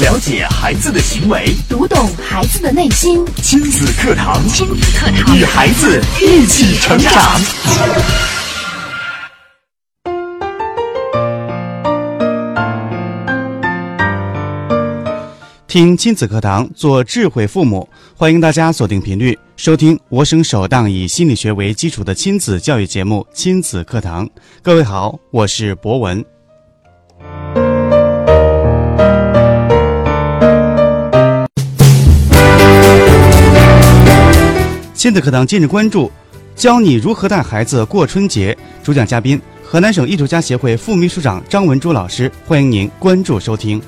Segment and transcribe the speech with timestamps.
[0.00, 3.26] 了解孩子的行为，读懂孩子的内心。
[3.42, 7.12] 亲子课堂，亲子课堂，与孩子一起成长。
[15.66, 17.88] 听亲子课堂，做智慧父母。
[18.14, 24.24] 欢迎大家锁定频率，收听我省首档以心理学为基础的亲子教育节目《亲子课堂》。
[24.62, 26.24] 各位好，我是博文。
[34.98, 36.10] 亲子课堂今日关注：
[36.56, 38.58] 教你如何带孩子过春节。
[38.82, 42.28] 主讲嘉宾：河南省艺术家协会副秘书长张文珠老师。
[42.44, 43.80] 欢迎您关注收听。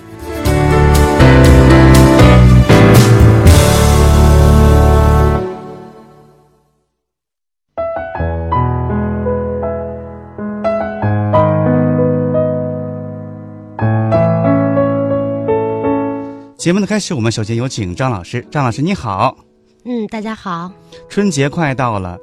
[16.56, 18.46] 节目的开始，我们首先有请张老师。
[18.48, 19.37] 张老师，你好。
[19.84, 20.70] 嗯，大家好。
[21.09, 22.18] 春节快到了，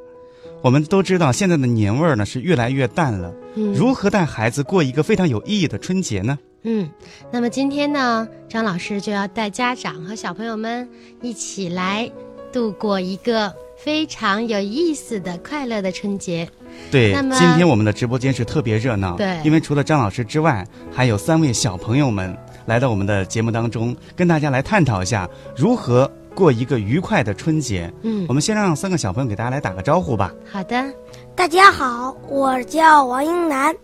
[0.61, 3.33] 我们都知道现在的年味儿呢是越来越淡了。
[3.55, 6.37] 嗯，如何带孩子过一个非常有意义的春节呢？
[6.63, 6.87] 嗯，
[7.31, 10.87] 那么今天呢，张老师就要带家长和小朋友们
[11.21, 12.09] 一起来
[12.51, 16.47] 度过一个非常有意思的快乐的春节。
[16.91, 19.17] 对，那么今天我们的直播间是特别热闹。
[19.17, 27.91] 对因为除了张老师之外，还有三位小朋友们来到我们的节目当中，跟大家来探讨一下如何过一个愉快的春节。
[28.03, 30.31] 嗯我，们先让三个小朋友给大家来打个招呼吧。
[30.51, 30.93] 好的。
[31.35, 33.75] 大家好，我叫王英楠。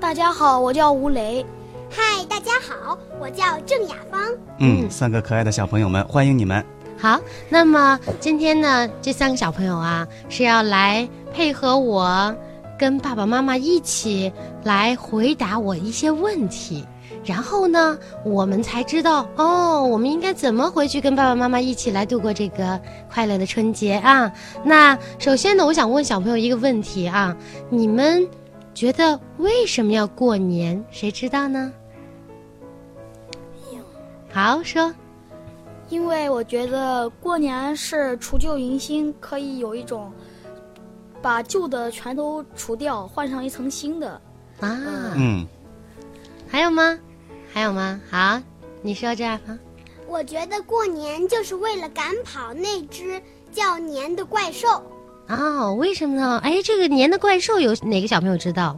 [0.00, 1.44] 大家好，我叫吴雷。
[1.90, 4.22] 嗨，大家好，我叫郑雅芳。
[4.58, 6.64] 嗯，嗯三个可爱的小朋友们，欢迎你们。
[6.96, 12.34] 好，那么今天呢，这三个小朋友啊是要来配合我，
[12.78, 16.82] 跟爸爸妈妈一起来回答我一些问题。
[17.24, 24.30] 然后呢，我们才知道哦，我们应该怎么回去跟爸爸妈妈一起来度过这个快乐的春节啊？
[24.62, 27.36] 那首先呢，我想问小朋友一个问题啊，
[27.70, 28.28] 你们
[28.74, 30.84] 觉得为什么要过年？
[30.90, 31.72] 谁知道呢？
[34.32, 34.92] 好说。
[35.90, 40.10] 因为我觉得过年是除旧迎新，可以有一种
[41.22, 44.20] 把旧的全都除掉，换上一层新的。
[44.60, 44.80] 啊，
[45.14, 45.46] 嗯，
[46.48, 46.98] 还有吗？
[47.54, 48.00] 还有吗？
[48.10, 48.40] 好，
[48.82, 49.56] 你说这样啊。
[50.08, 53.22] 我觉得过年就是为了赶跑那只
[53.52, 54.82] 叫年的怪兽。
[55.28, 56.40] 哦，为什么呢？
[56.42, 58.76] 哎，这个年的怪兽有哪个小朋友知道？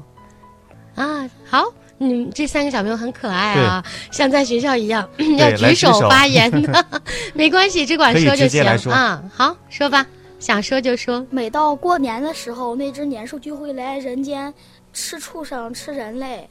[0.95, 3.83] 啊，好，你们这三个小朋友很可爱啊，
[4.13, 5.09] 像在学校一样
[5.39, 6.87] 要举手手发言的，
[7.33, 9.25] 没关系，只管说就行啊。
[9.35, 10.07] 好，说吧，
[10.39, 11.27] 想说就说。
[11.31, 14.53] 每到过年的时候，那只年兽就会来人间
[14.93, 16.47] 吃畜生、吃人类。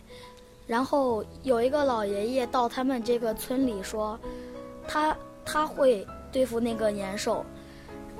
[0.67, 4.19] 然后有一个老爷爷到他们这个村里说，
[4.87, 5.15] 他
[5.45, 7.45] 他会对付那个年兽。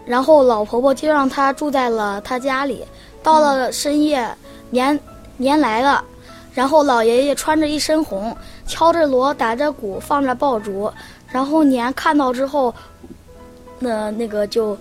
[0.05, 2.85] 然后老婆婆就让他住在了他家里。
[3.23, 4.29] 到了深夜，
[4.69, 4.99] 年
[5.37, 6.03] 年来了，
[6.53, 10.91] 然后老爷爷穿着一身红，敲着锣，打着鼓，放着爆竹。
[11.31, 12.71] 然后年看到之后，
[13.79, 14.77] 那那个就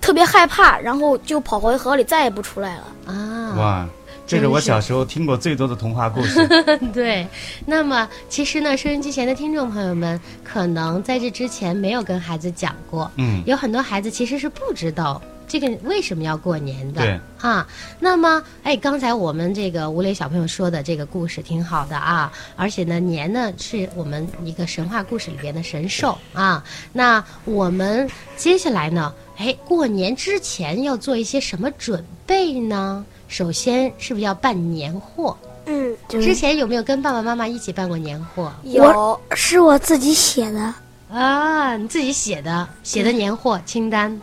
[0.00, 3.12] 特别害怕，然后就跑回河里，再也不出来了。
[3.12, 3.88] 啊，哇，
[4.26, 6.48] 这是我小时候听过最多的童话故事。
[6.94, 7.26] 对，
[7.66, 17.02] 那么其实呢，收音机前的听众朋友们，可能在这之前没有跟孩子讲过，嗯，有很多孩子其实是不知道这个为什么要过年的。
[17.02, 17.66] 对啊，
[18.00, 26.64] 那么哎，刚才我们这个吴磊小朋友说的这个故事挺好的啊，而且呢，年呢是我们一个神话故事里边的神兽啊。
[26.94, 28.08] 那我们
[28.38, 33.04] 接下来呢，哎，过年之前要做一些什么准备呢？
[33.28, 35.36] 首先是不是要办年货？
[35.66, 40.74] 嗯，之前有没有跟爸爸妈妈一起办过年货有是我自己写的。
[41.10, 41.76] 啊？
[41.76, 44.20] 你自己写的写的年货清单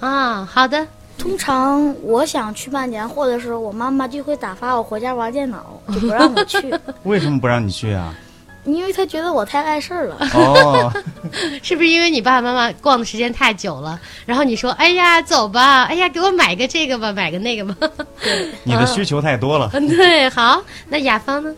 [0.00, 0.44] 啊？
[0.44, 0.86] 好的，
[1.16, 8.14] 通常我想去办年货的时候，我妈妈就会打发我回家玩电脑，就不让我去， 为什么不让你去啊？
[8.64, 10.16] 因为他觉得我太碍事儿了。
[10.34, 10.92] 哦，
[11.62, 17.88] 是不是因为你爸爸妈妈逛的时间太久了，然后你说，哎呀，走吧，哎呀，给我买个这个吧，买个那个吧？
[18.64, 19.70] 你的需求太多了。
[19.72, 21.54] 嗯， 对，好，那雅芳呢？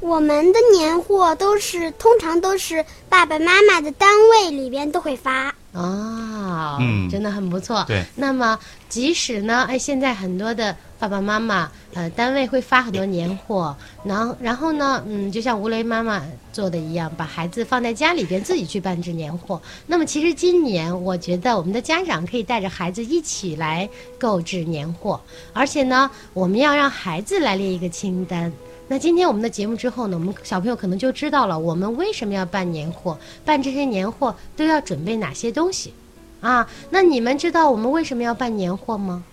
[0.00, 5.54] 我们的年货都是通常都是爸爸妈妈的单位里边都会发。
[5.72, 7.84] 哦，嗯真的很不错。
[7.88, 8.58] 对，那么
[8.88, 13.74] 即使呢，哎，现在很多的爸爸妈妈，呃，单位会发很多年货，
[14.04, 16.22] 然后然后呢，嗯，就像吴雷妈妈
[16.52, 19.60] 做的一样，把孩子放在家里边自己去办置年货。
[19.86, 23.88] 那么其实今年，我觉得我们的家长可以带着孩子一起来
[24.18, 25.18] 购置年货，
[25.54, 28.52] 而且呢，我们要让孩子来列一个清单。
[28.88, 35.94] 那今天我们的节目之后呢，我们小朋友可能就知道了我们为什么要办年货，办这些年货都要准备哪些东西，
[36.40, 36.68] 啊？
[36.90, 39.24] 那你们知道我们为什么要办年货吗？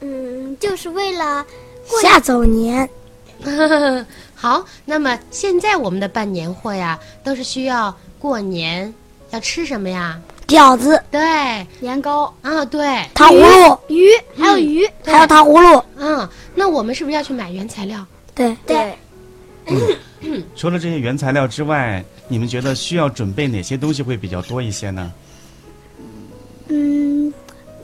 [0.00, 1.44] 嗯，就是为了
[2.00, 2.88] 下走年，
[4.34, 8.94] 好，那么现在我们的办年货呀，都是需要过年
[9.30, 10.18] 要吃什么呀？
[10.46, 14.08] 饺子、对，年糕、啊，对，糖葫芦，鱼，
[14.38, 14.88] 还有鱼。
[15.04, 15.82] 还有糖葫芦。
[15.96, 18.06] 嗯，那我们是不是要去买原材料？
[18.34, 18.56] 对。
[18.66, 18.96] 对，
[20.54, 25.12] 除了这些原材料之外，你们觉得需要准备哪些东西会比较多一些呢？
[26.68, 27.32] 嗯，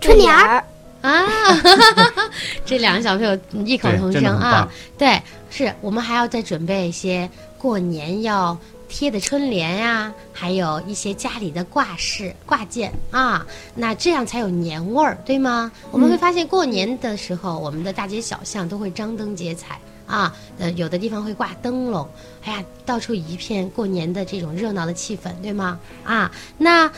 [0.01, 0.65] 春联儿，
[1.03, 1.27] 啊，
[2.65, 4.69] 这两个小朋友异口同声啊！
[4.97, 5.21] 对，
[5.51, 7.29] 是我们还要再准备一些
[7.59, 8.57] 过年要
[8.93, 13.45] 贴的春联呀、还有一些家里的挂饰、挂件啊，
[13.75, 15.73] 那这样才有年味儿，对吗？
[15.91, 19.81] 我们会发现过年的时候，我们的大街小巷都会张灯结彩。
[20.07, 22.07] 啊，呃，有的地方会挂灯笼，
[22.45, 25.81] 哎呀，到处一片过年的这种热闹的气氛，对吗？
[26.05, 26.93] 啊，那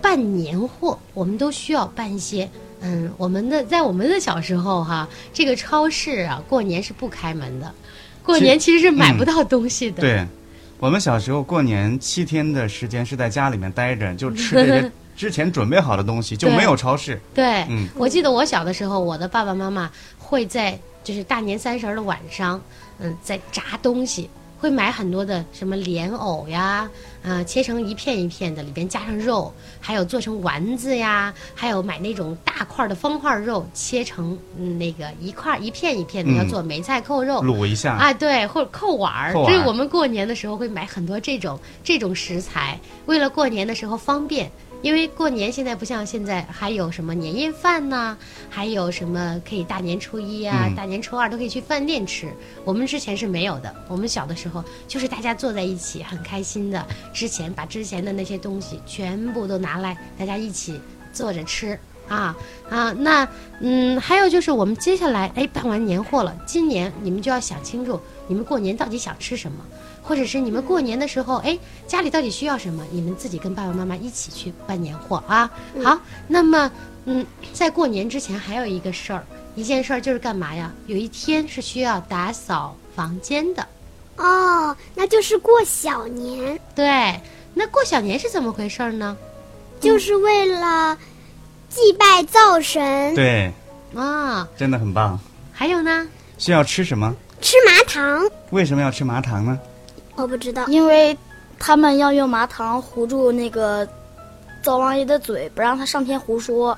[0.00, 2.48] 办年货，我们都需要办一些。
[2.80, 7.74] 嗯，我们的在我们的小时候哈，这个超市啊，过年是不开门的，
[8.22, 10.00] 过年其实是买不到东西的。
[10.00, 10.24] 对，
[10.80, 17.20] 我们小时候过年七天的时间是在家里面待着，就吃这些 之前准备好的东西，就没有超市。
[17.34, 22.58] 对，嗯我记得我小的时候，我的爸爸妈妈会在就是大年三十儿的晚上，
[22.98, 24.30] 嗯，在炸东西，
[24.60, 26.88] 会买很多的什么莲藕呀，
[27.22, 37.42] 呃，切成一片一片的，里边加上肉，还有做成丸子呀，还有买那种大块儿的方块肉，切成嗯那个一块儿一片一片的，嗯要做梅菜扣肉。
[37.42, 44.50] 卤一下，啊，对，或者扣碗儿，扣碗儿这是我们过年的时候会买很多这种这种食材，为了过年的时候方便。
[44.82, 48.16] 因为过年现在不像现在，还有什么年夜饭呐、
[48.48, 52.28] 还有什么可以大年初一啊、嗯大年初二都可以去饭店吃。
[52.64, 60.80] 我们之前是没有的，我们小的时候就是大家坐在一起很开心的，之前把之前的那些东西全部都拿来，大家一起
[61.12, 61.78] 坐着吃。
[62.08, 62.36] 啊
[62.68, 63.28] 啊，那
[63.60, 69.64] 嗯，还有就是我们接下来哎办完年货了，今年你们就要想清楚，你们过年到底想吃什么，
[70.10, 75.48] 或者是你们过年的时候，哎家里到底需要什么，你们自己跟爸爸妈妈一起去办年货啊。
[75.84, 75.96] 好，
[76.26, 76.68] 那么
[77.04, 79.24] 嗯，在过年之前还有一个事儿，
[79.54, 80.72] 一件事儿就是干嘛呀？
[80.88, 83.64] 有一天是需要打扫房间的，
[84.16, 87.14] 哦，那就是过小年，对。
[87.54, 89.16] 那过小年是怎么回事儿呢？
[89.78, 90.98] 就是为了
[91.68, 93.52] 祭拜灶神，对，
[93.94, 95.16] 啊，真的很棒。
[95.52, 96.08] 还有呢？
[96.36, 97.14] 需要吃什么？
[97.40, 98.28] 吃麻糖。
[98.50, 99.56] 为什么要吃麻糖呢？
[100.16, 101.16] 我不知道，因为
[101.58, 103.86] 他们要用麻糖糊住那个
[104.62, 106.76] 灶王爷的嘴，不让他上天胡说。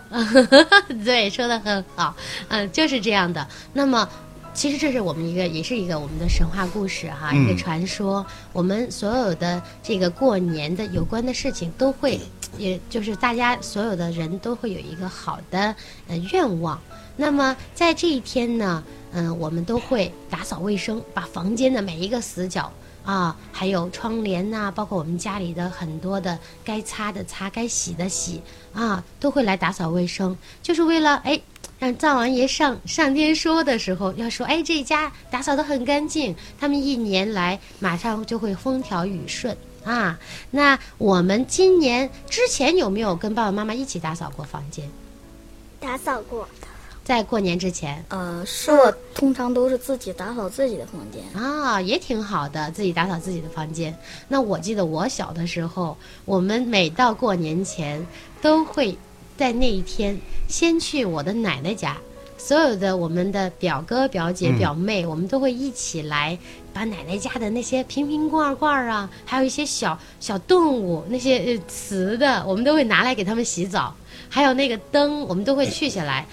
[1.05, 2.15] 对，说的很好，
[2.49, 3.47] 嗯，就是这样的。
[3.73, 4.09] 那么，
[4.55, 8.25] 其实这是我们一个，也是一个我们的神话故事哈，嗯一个传说。
[8.53, 12.21] 我们所有的这个过年的有关的事情，都会，
[12.59, 15.75] 也就是大家所有的人都会有一个好的
[16.07, 16.79] 呃愿望。
[17.17, 18.83] 那么在这一天呢，
[19.13, 22.71] 嗯、我们都会打扫卫生，把房间的每一个死角。
[23.05, 28.41] 啊，还有窗帘呐、包括我们家里的很多的该擦的擦，该洗的洗
[28.73, 31.41] 啊，都会来打扫卫生，就是为了哎，
[31.79, 40.19] 让灶王爷上上天说的时候，要说哎，这家打扫的很干净，他们一年来马上就会风调雨顺啊。
[40.51, 44.89] 那我们今年之前有没有跟爸爸妈妈一起打扫过房间？
[45.81, 46.49] 打扫过。
[47.05, 51.23] 在过年之前呃，是我通常都是自己打扫自己的房间。
[51.35, 53.97] 啊，也挺好的，自己打扫自己的房间。
[54.29, 58.07] 那我记得我小的时候，我们每到过年前，
[58.41, 58.97] 都会
[59.37, 60.17] 在那一天
[60.49, 61.97] 先去我的奶奶家，
[62.39, 66.39] 所有的我们的表哥、表姐、嗯表妹，我们都会一起来
[66.73, 73.93] 把奶奶家的那些瓶瓶罐罐啊，还有一些小小动物，那些呃瓷的，我们都会拿来给他们洗澡，
[74.29, 76.27] 还有那个灯，我们都会去下来，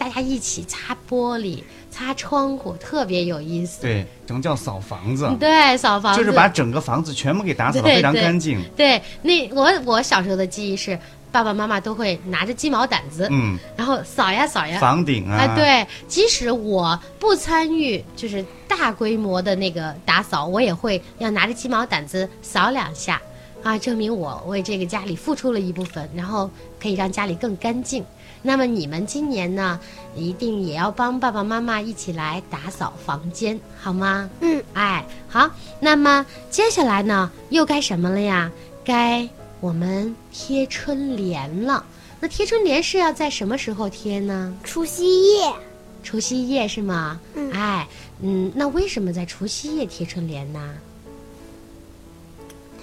[0.00, 3.82] 大家一起擦玻璃、擦窗户，特别有意思。
[3.82, 8.64] 对，整叫扫房子，对，扫房子就是把整个房子全部给打扫的非常干净。
[8.74, 10.98] 对那我我小时候的记忆是，
[11.30, 14.80] 爸爸妈妈都会拿着鸡毛掸子，嗯，然后扫呀扫呀。
[14.80, 23.20] 房顶啊，啊，，对，即使我不参与，就是大规模的那个打扫，我也会要拿着鸡毛掸子扫两下，
[23.62, 28.02] 啊，证明我为这个家里付出了一部分，然后可以让家里更干净。
[28.42, 29.78] 那么你们今年呢，
[30.16, 34.28] 一定也要帮爸爸妈妈一起来打扫房间，好吗？
[34.40, 35.50] 嗯，哎，好。
[35.78, 38.50] 那么接下来呢，又该什么了呀？
[38.84, 39.28] 该
[39.60, 41.84] 我们贴春联了。
[42.18, 44.54] 那贴春联是要在什么时候贴呢？
[44.64, 45.52] 除夕夜，
[46.02, 47.20] 除夕夜是吗？
[47.34, 47.86] 嗯哎，
[48.22, 50.74] 嗯，那为什么在除夕夜贴春联呢？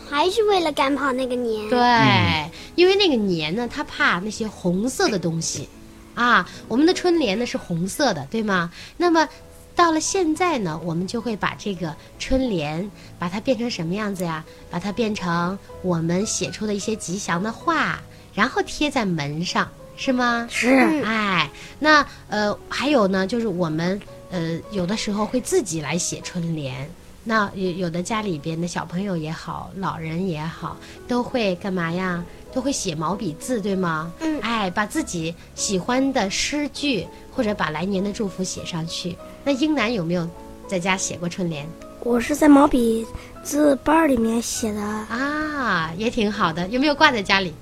[0.10, 1.70] 还是为了赶跑那个年。
[1.70, 5.68] 对，因为那个年呢，它怕那些红色的东西，
[6.16, 8.72] 啊，我们的春联呢是红色的，对吗？
[8.98, 9.28] 那么
[9.76, 14.44] 到了现在呢，我们就会把这个春联，把它变成什么样子呀？
[14.72, 18.02] 把它变成我们写出的一些吉祥的话，
[18.34, 20.48] 然后贴在门上，是吗？
[20.50, 20.70] 是
[21.04, 21.50] 哎，
[21.80, 26.90] 那呃，还有呢，就是我们呃，有的时候会自己来写春联。
[27.30, 30.78] 那有有的家里边的小朋友也好，老人也好，
[31.10, 32.24] 都会干嘛呀？
[32.54, 34.14] 都会写毛笔字，对吗？
[34.22, 39.14] 嗯哎，把自己喜欢的诗句或者把来年的祝福写上去。
[39.44, 40.26] 那英男有没有
[40.68, 41.68] 在家写过春联
[42.00, 43.06] 我是在毛笔
[43.44, 45.92] 字本儿里面写的，啊？
[45.98, 47.54] 也挺好的，有没有挂在家里？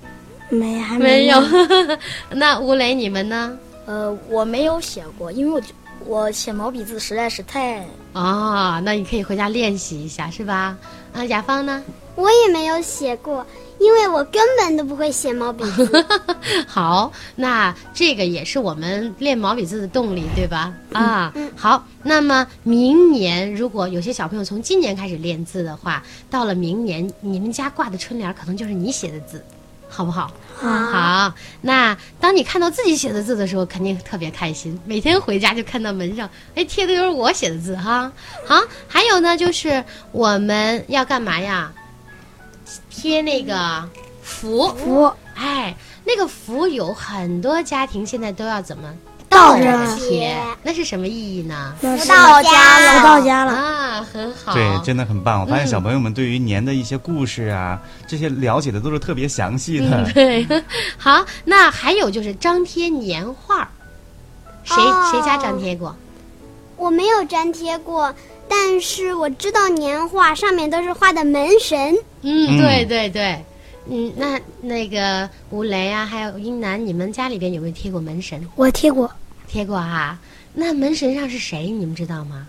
[0.49, 1.97] 没还没有有。
[2.29, 3.57] 那吴磊，你们呢？
[3.87, 5.73] 呃，我没有写过，因为我觉
[6.05, 10.77] 我写毛笔字实在是太哦，那你可以回家练习一下，是吧？
[11.13, 11.83] 啊，雅芳呢？
[12.15, 13.45] 我也没有写过，
[13.79, 16.05] 因为我根本都不会写毛笔字。
[16.65, 20.73] 好，那这个也是我们练毛笔字的动力，对吧？
[20.93, 21.83] 啊，好。
[22.03, 29.43] 那么明年如果有些小朋友从今年开始练字的话，到了明年你们家挂的春联儿可能就是你写的字，
[29.89, 30.31] 好不好？
[30.57, 31.33] 好。
[31.61, 34.79] 那当你看到自己写的字的时候，肯定特别开心。
[34.85, 38.11] 每天回家就看到门上，哎，贴的都是我写的字哈。
[38.45, 41.71] 好，还有呢，就是我们要干嘛呀？
[42.89, 43.87] 贴那个
[44.23, 48.91] 福福哎，那个福有很多家庭现在都要怎么
[49.35, 50.35] 倒着贴？
[50.63, 51.73] 那是什么意义呢？
[51.81, 53.51] 那是到家了福到家了。
[53.51, 54.53] 啊，很好。
[54.53, 55.41] 对，真的很棒。
[55.41, 60.09] 我发现小朋友们对于年的一些故事啊，这些了解的都是特别详细的。
[60.13, 60.47] 对。
[60.97, 63.69] 好，那还有就是张贴年画，
[64.63, 64.75] 谁、
[65.11, 65.95] 谁家张贴过？
[66.77, 68.13] 我没有粘贴过，
[68.47, 71.95] 但是我知道年画上面都是画的门神。
[72.21, 73.43] 嗯，对对对。
[73.87, 78.43] 嗯，那那个吴雷啊，还有英男，你们家里边有没有贴过门神？
[78.55, 79.09] 我贴过，
[79.47, 80.17] 贴过哈、
[80.53, 81.69] 那门神上是谁？
[81.69, 82.47] 你们知道吗？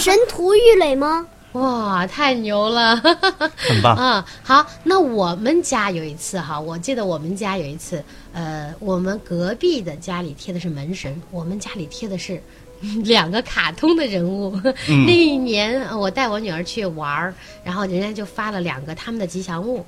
[0.00, 1.26] 神荼玉垒吗？
[1.52, 2.96] 哇，太牛了！
[2.96, 3.96] 很棒。
[3.96, 12.42] 啊， 好，那我们家有一次哈，我记得我们家有一次，呃，我们隔壁的家里贴的是门神，我们家里贴的是
[13.04, 14.60] 两个卡通的人物。
[14.88, 19.84] 嗯 那一年呃我带我女儿去玩儿，然后人家就发了两个他们的吉祥物。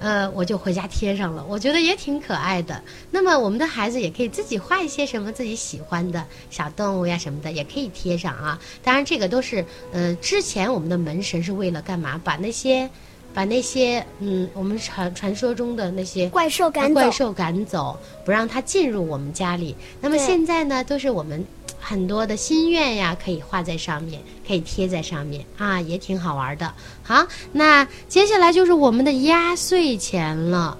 [0.00, 2.82] 呃，我就回家贴上了，我觉得也挺可爱的。
[3.10, 8.58] 那么我们的孩子也可以自己画一些什么自己喜欢的小动物呀什么的，也可以贴上啊。
[8.82, 12.18] 当然，这个都是呃，之前我们的门神是为了干嘛？
[12.24, 12.88] 把那些
[13.34, 16.94] 把那些嗯，我们传传说中的那些怪兽赶走。
[16.94, 19.76] 怪兽赶走，不让它进入我们家里。
[20.00, 21.44] 那么现在呢，都是我们
[21.80, 26.72] 很多的心愿呀，可以画在上面，可以贴在上面啊，也挺好玩的。
[27.02, 30.76] 好，那接下来就是我们的压岁钱了。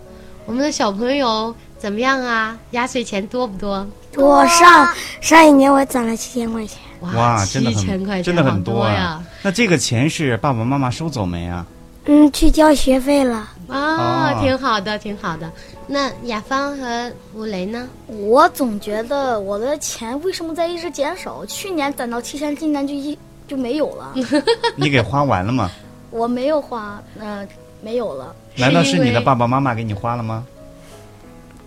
[0.47, 2.59] 我们的小朋友怎么样啊？
[2.73, 3.87] 压岁钱多不多？
[4.16, 9.23] 我上上一年我攒了七千块钱，哇，真的七千块钱，很真的很多呀。
[9.42, 11.64] 那这个钱是爸爸妈妈收走没啊？
[12.07, 13.49] 嗯，去交学费了。
[13.69, 15.49] 啊，哦挺好的，挺好的。
[15.92, 17.88] 那雅芳和吴雷呢？
[18.06, 21.44] 我总觉得我的钱为什么在一直减少？
[21.47, 23.18] 去年攒到七千，今年就一
[23.49, 24.14] 就没有了。
[24.78, 25.68] 你给花完了吗？
[26.12, 27.44] 我没有花，呃，
[27.82, 28.32] 没有了。
[28.54, 30.47] 难道是你的爸爸妈妈给你花了吗？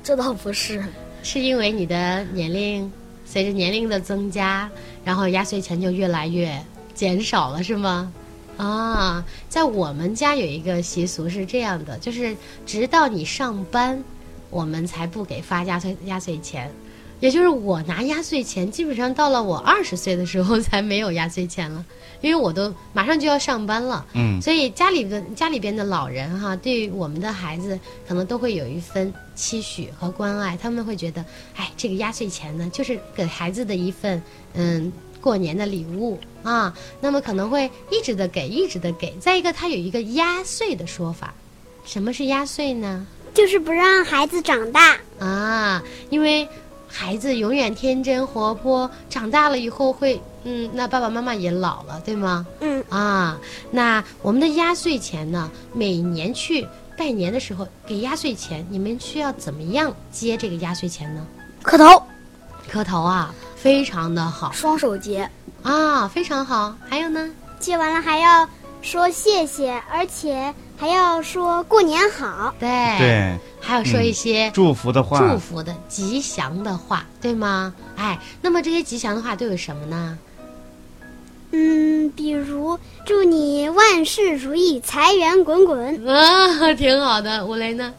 [0.02, 0.82] 这倒不是，
[1.22, 2.90] 是因为你的年龄
[3.26, 4.70] 随着年龄的增加，
[5.04, 6.50] 然后压岁钱就越来越
[6.96, 8.10] 减少了，是吗？
[8.58, 14.04] 啊，在我们家有一个习俗是这样的，就是直到你上班，
[14.50, 16.72] 我们才不给发压岁压岁钱。
[17.20, 21.86] 也就是我拿压岁钱，基本上到了我二十岁的时候才没有压岁钱了，
[22.20, 24.06] 因为我都马上就要上班了。
[24.12, 31.24] 嗯，所以家里的家里边的老人哈，对于我们的孩子可能都会有一份期许和关爱，他们会觉得，
[31.56, 34.22] 哎，这个压岁钱呢，就是给孩子的一份
[34.54, 34.92] 嗯
[35.24, 36.72] 过年的礼物啊。
[37.00, 39.16] 那么可能会一直的给，一直的给。
[39.20, 41.34] 再一个，它有一个压岁的说法，
[41.86, 43.08] 什么是压岁呢？
[43.34, 44.98] 就是不让孩子长大。
[45.20, 46.48] 啊，因为
[46.88, 52.46] 孩子永远天真活泼，长大了以后会，嗯，那爸爸妈妈也老了，对吗？
[52.60, 53.40] 嗯啊，
[53.72, 55.50] 那我们的压岁钱呢？
[55.74, 61.26] 每年去拜年的时候给压岁钱，你们需要怎么样接这个压岁钱呢？
[61.64, 62.04] 磕头，
[62.68, 65.30] 磕头啊，非常的好双手结。
[65.62, 66.76] 啊，非常好。
[66.90, 67.32] 还有呢？
[67.62, 68.46] 接完了还要
[68.82, 72.54] 说谢谢，而且还要说过年好。
[72.60, 72.68] 对，
[72.98, 77.74] 对，还要说一些、祝福的话，祝福的吉祥的话，对吗？
[77.96, 80.18] 哎，那么这些吉祥的话都有什么呢？
[81.52, 86.06] 嗯，比如祝你万事如意，财源滚滚。
[86.06, 87.46] 啊，挺好的。
[87.46, 87.94] 吴雷呢？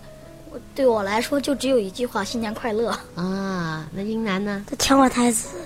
[0.75, 2.90] 对我来说就只有一句话：新年快乐。
[3.14, 4.64] 啊，那英男呢？
[4.68, 5.58] 他抢我台词。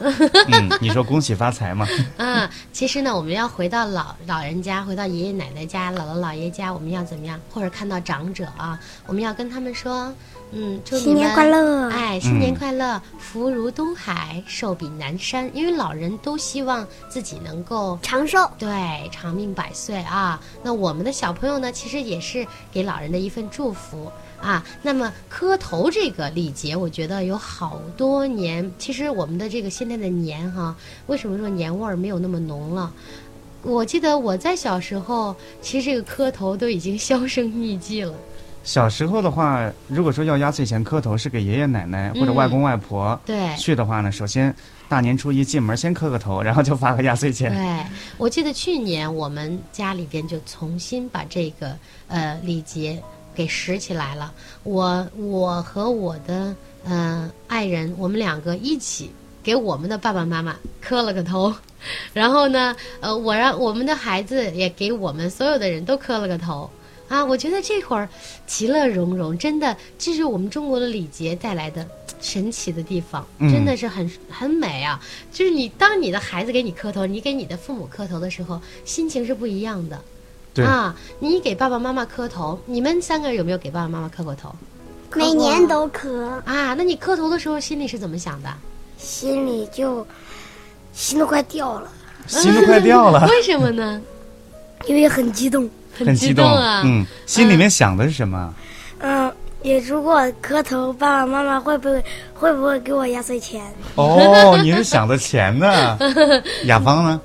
[0.50, 1.86] 嗯，你说恭喜发财嘛？
[2.18, 7.40] 嗯，其实呢，我们要回到老老人家，回到爷爷奶奶家、姥姥姥爷家，我们要怎么样？
[7.52, 10.12] 或者看到长者啊，我们要跟他们说，
[10.52, 15.50] 嗯，祝新年快乐哎，新年快乐，福如东海，寿比南山。
[15.54, 18.50] 因为老人都希望自己能够长寿。
[18.58, 20.40] 对，长命百岁啊。
[20.62, 24.10] 那我们的小朋友呢，其实也是给老人的一份祝福。
[24.40, 28.70] 啊，那么磕头这个礼节，我觉得有好多年。
[28.78, 30.74] 其实我们的这个现在的年哈，
[31.08, 32.92] 为什么说年味儿没有那么浓了？
[33.62, 38.14] 我记得我在小时候，其实这个磕头都已经 销声匿迹了。
[38.62, 43.18] 小时候的话，如果说要压岁钱磕头，是给爷爷奶奶或者外公外婆。
[43.26, 43.56] 对。
[43.56, 44.54] 去的话呢，首先
[44.88, 47.52] 大年初一进门先磕个头，然后就发个压岁钱。
[47.52, 51.76] 对，我记得去年我们家里边就重新把这个
[52.06, 53.02] 呃礼节。
[53.38, 56.52] 给拾起来了，我我和我的
[56.84, 59.12] 呃爱人，我们两个一起
[59.44, 61.54] 给我们的爸爸妈妈磕了个头，
[62.12, 66.68] 然后呢，呃，我让我们的孩子也给我们所有的人都磕了个头
[67.08, 67.24] 啊！
[67.24, 68.08] 我觉得这会儿
[68.44, 71.86] 其乐融融，真的，这是我们中国的礼节带来的
[72.20, 75.00] 神奇的地方，真的是很很美啊！
[75.32, 80.02] 就是你当你的孩子给你磕头，你给你的父母磕头的时候，心情是不一样的。
[80.64, 80.94] 啊！
[81.18, 84.54] 你给爸爸妈妈磕头，你们三个人有没有给爸爸妈妈磕过头？
[85.14, 86.74] 每年都磕啊！
[86.74, 88.48] 那你磕头的时候心里是怎么想的？
[88.98, 90.06] 心里就
[90.92, 91.88] 心都快掉了，
[92.26, 93.26] 心都快掉了。
[93.30, 94.00] 为什么呢？
[94.86, 96.82] 因为很激动，很激动啊！
[96.84, 98.52] 嗯，心里面想的是什么？
[98.98, 103.64] 嗯，也如果磕头，爸爸妈妈会不会会不会给我压岁钱？
[103.94, 105.98] 哦，你是想的钱呢？
[106.66, 107.20] 雅芳呢？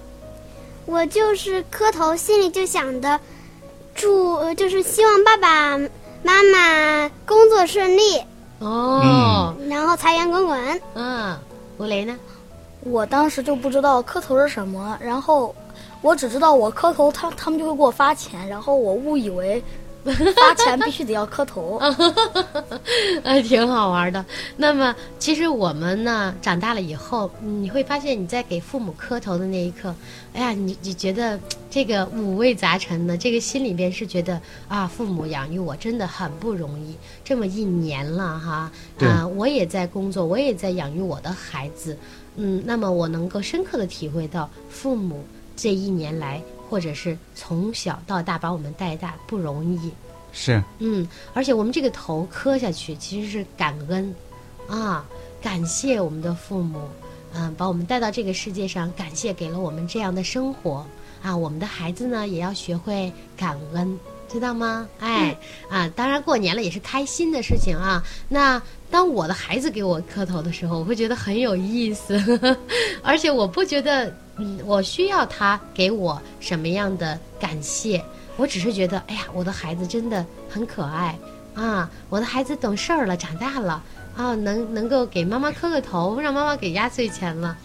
[0.86, 3.20] 我就是磕头，心里就想的，
[3.96, 5.78] 祝就是希望爸爸
[6.24, 8.22] 妈妈工作顺利
[8.60, 10.82] 哦，然后财源滚滚。
[10.96, 11.38] 嗯，
[11.78, 12.18] 吴雷呢？
[12.82, 15.56] 我当时就不知道磕头是什么，然后
[16.02, 19.64] 我只知道我磕头，他他们就会给我发钱，然后我误以为。
[20.36, 21.80] 发钱必须得要磕头，
[23.24, 24.24] 哎，挺好玩的。
[24.58, 29.96] 那么，其实我们呢，长大了以后，你会发现你在给父母磕头的那一刻，
[30.34, 31.40] 哎呀，你你觉得
[31.70, 41.98] 这个五味杂陈的，这个心里边是觉得啊，父母养育我真的很不容易，这么一年了哈，啊，我也在工作，我也在养育我的孩子，
[42.36, 45.24] 嗯，那么我能够深刻的体会到父母
[45.56, 46.42] 这一年来。
[46.74, 49.92] 或者是从小到大把我们带大不容易，
[50.32, 54.12] 是嗯，而且我们这个头磕下去其实是感恩
[54.68, 55.06] 啊，
[55.40, 56.82] 感谢我们的父母，
[57.36, 60.84] 嗯，把我们带到这个世界上，感谢给了我们这样的生活
[61.22, 64.00] 啊，我们的孩子呢也要学会感恩。
[64.30, 64.90] 知道吗？
[65.00, 65.38] 哎，
[65.70, 68.02] 啊，当然过年了也是开心的事情啊。
[68.28, 68.60] 那
[68.90, 72.20] 当我的孩子给我磕头的时候，我会觉得很有意思，
[73.04, 78.04] 而且我不觉得，嗯，我需要他给我什么样的感谢，
[78.36, 81.18] 我只是觉得，哎呀，我的孩子真的很可爱
[81.54, 83.84] 啊，我的孩子懂事儿了，长大了
[84.16, 87.56] 啊，能能够给妈妈磕个头，让妈妈给压岁钱了。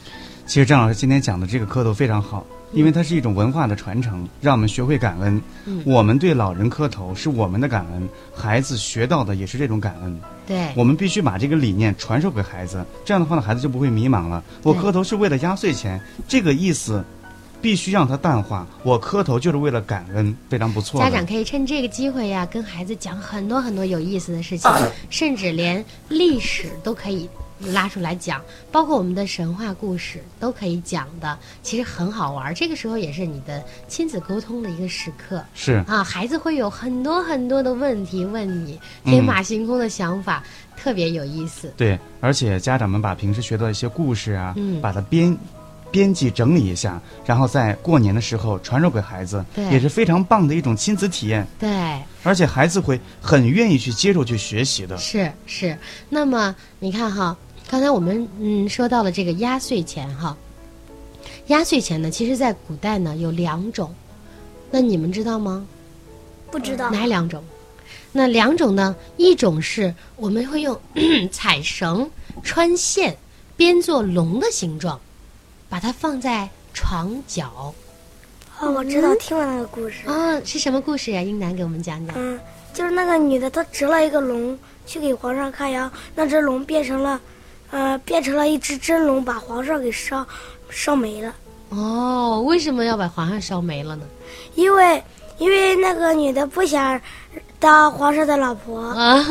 [0.46, 2.44] 其实张老师今天讲的这个磕头非常好。
[2.72, 5.40] 因为它是一种文化的传承，让我们学会感恩。
[5.84, 10.20] 我们对老人磕头是我们的感恩，孩子学到的也是这种感恩。
[10.46, 14.42] 对，我们必须把这个理念传授给孩子，这样的话呢，孩子就不会迷茫了。
[14.62, 17.04] 我磕头是为了压岁钱，这个意思
[17.60, 18.66] 必须让他淡化。
[18.82, 21.00] 我磕头就是为了感恩，非常不错。
[21.00, 24.70] 家长可以趁这个机会呀，跟孩子讲很多很多有意思的事情，
[25.10, 27.28] 甚至连历史都可以。
[27.60, 28.40] 拉出来讲，
[28.70, 32.54] 包括我们的神话故事都可以讲的，其实很好玩。
[32.54, 35.44] 这个时候也是你的亲子沟通的一个时刻。
[35.54, 40.42] 是啊，孩子会有很多很多的问题问你，天马行空的想法，
[40.76, 41.72] 特别有意思。
[41.76, 45.36] 对，而且家长们把平时学到的一些故事啊，把它编
[45.90, 51.46] 编辑整理一下，然后在过年的时候传授给孩子，也是非常棒的一种亲子体验。
[51.58, 51.68] 对，
[52.22, 54.96] 而且孩子会很愿意去接受去学习的。
[54.96, 55.76] 是是，
[56.08, 57.36] 那么你看哈。
[57.70, 60.34] 刚才我们嗯说到了这个压岁钱哈，
[61.48, 63.94] 压岁钱呢，其实在古代呢有两种，
[64.70, 65.66] 那你们知道吗？
[66.50, 67.44] 不知道哪两种？
[68.10, 70.80] 那两种呢，一种是我们会用
[71.30, 72.10] 彩绳
[72.42, 73.14] 穿线
[73.54, 74.98] 编做龙的形状，
[75.68, 77.74] 把它放在床角。
[78.60, 81.20] 哦，我知道，听过那个故事啊，是什么故事呀？
[81.20, 82.16] 英楠给我们讲讲。
[82.18, 82.40] 嗯，
[82.72, 87.20] 就是那个女的，她折了一个龙去给皇上看呀，那只龙变成了。
[87.70, 90.26] 呃，变成了一只真龙，把皇上给烧
[90.70, 91.34] 烧没了。
[91.70, 94.02] 哦，为什么要把皇上烧没了呢？
[94.54, 95.02] 因为
[95.38, 97.00] 因为那个女的不想
[97.58, 98.80] 当皇上的老婆。
[98.80, 99.24] 啊，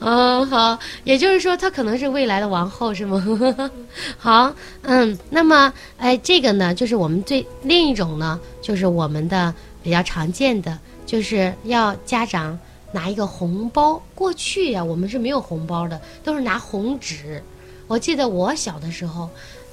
[0.00, 3.24] 嗯， 好，也就是说，她可能是未来的王后，是吗？
[4.18, 12.58] 好，嗯，那么，哎，这个呢，就是我们最另一种呢，就是我们的比较常见的，就是要家长
[12.94, 14.00] 拿一个红包。
[14.14, 17.42] 过去呀、我们是没有红包的，都是拿红纸。
[17.88, 19.28] 我记得我小的时候，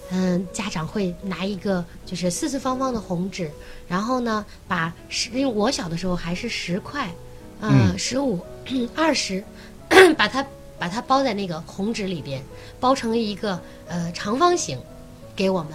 [0.09, 3.49] 嗯，家长会拿一个就是四四方方的红纸，
[3.87, 7.09] 然后呢，把十，因为我小的时候还是十块，
[7.61, 8.39] 呃嗯，十五、
[8.95, 9.43] 二十，
[10.17, 10.45] 把它
[10.79, 12.43] 把它包在那个红纸里边，
[12.79, 14.77] 包成一个呃长方形，
[15.35, 15.71] 给我们。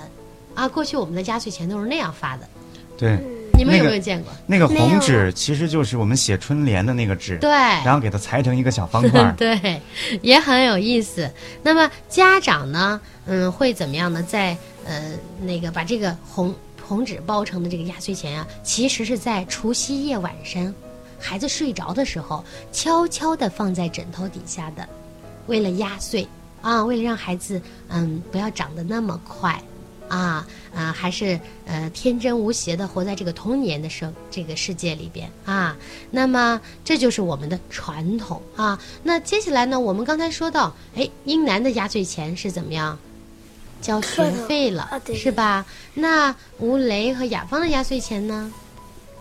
[0.54, 2.48] 啊，过去我们的压岁钱都是那样发的，
[2.96, 3.18] 对，
[3.56, 4.32] 你们有没有见过？
[4.46, 9.32] 那个红纸其实就是我们写春联的那个纸，对，然后给它裁成一个小方块儿。
[9.38, 9.80] 对，
[10.22, 11.30] 也很有意思。
[11.62, 14.22] 那么家长呢，嗯，会怎么样呢？
[14.22, 16.54] 在呃那个把这个红
[16.86, 20.72] 红纸包成的这个压岁钱啊，其实是在除夕夜晚上，
[21.18, 24.86] 孩子睡着的时候，悄悄地放在枕头底下的，
[25.46, 26.28] 为了压岁
[26.62, 29.60] 啊，为了让孩子嗯不要长得那么快。
[30.08, 35.76] 啊啊，还是呃天真无邪的活在这个童年的生这个世界里边啊。
[36.10, 38.78] 那么这就是我们的传统啊。
[39.02, 42.98] 那接下来呢，我们刚才说到，哎，英男的压岁钱是怎么样？
[43.82, 45.64] 交学费了，啊对是吧？
[45.94, 48.50] 那吴雷和雅芳的压岁钱呢？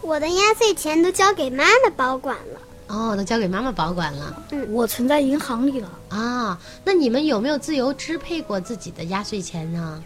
[0.02, 2.62] 我的压岁钱都交给妈妈保管了。
[2.88, 6.00] 哦，都交给妈妈保管了我存在银行里了。
[6.10, 6.60] 啊。
[6.84, 10.02] 那你们有没有自由支配过自己的压岁钱呢？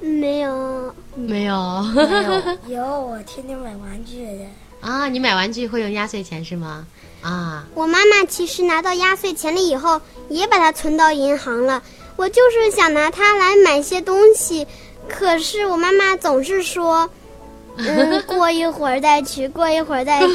[0.00, 4.46] 没有，没有没有， 有我天天买玩具的。
[4.80, 5.08] 啊。
[5.08, 6.86] 你买玩具会用压岁钱是吗？
[7.22, 11.82] 啊，我妈妈其实拿到压岁钱了以后，也把它存到银行了。
[12.16, 14.66] 我就是想拿它来买些东西，
[15.08, 17.08] 可是我妈妈总是说，
[17.76, 20.34] 嗯，过一会儿再取，过一会儿再取。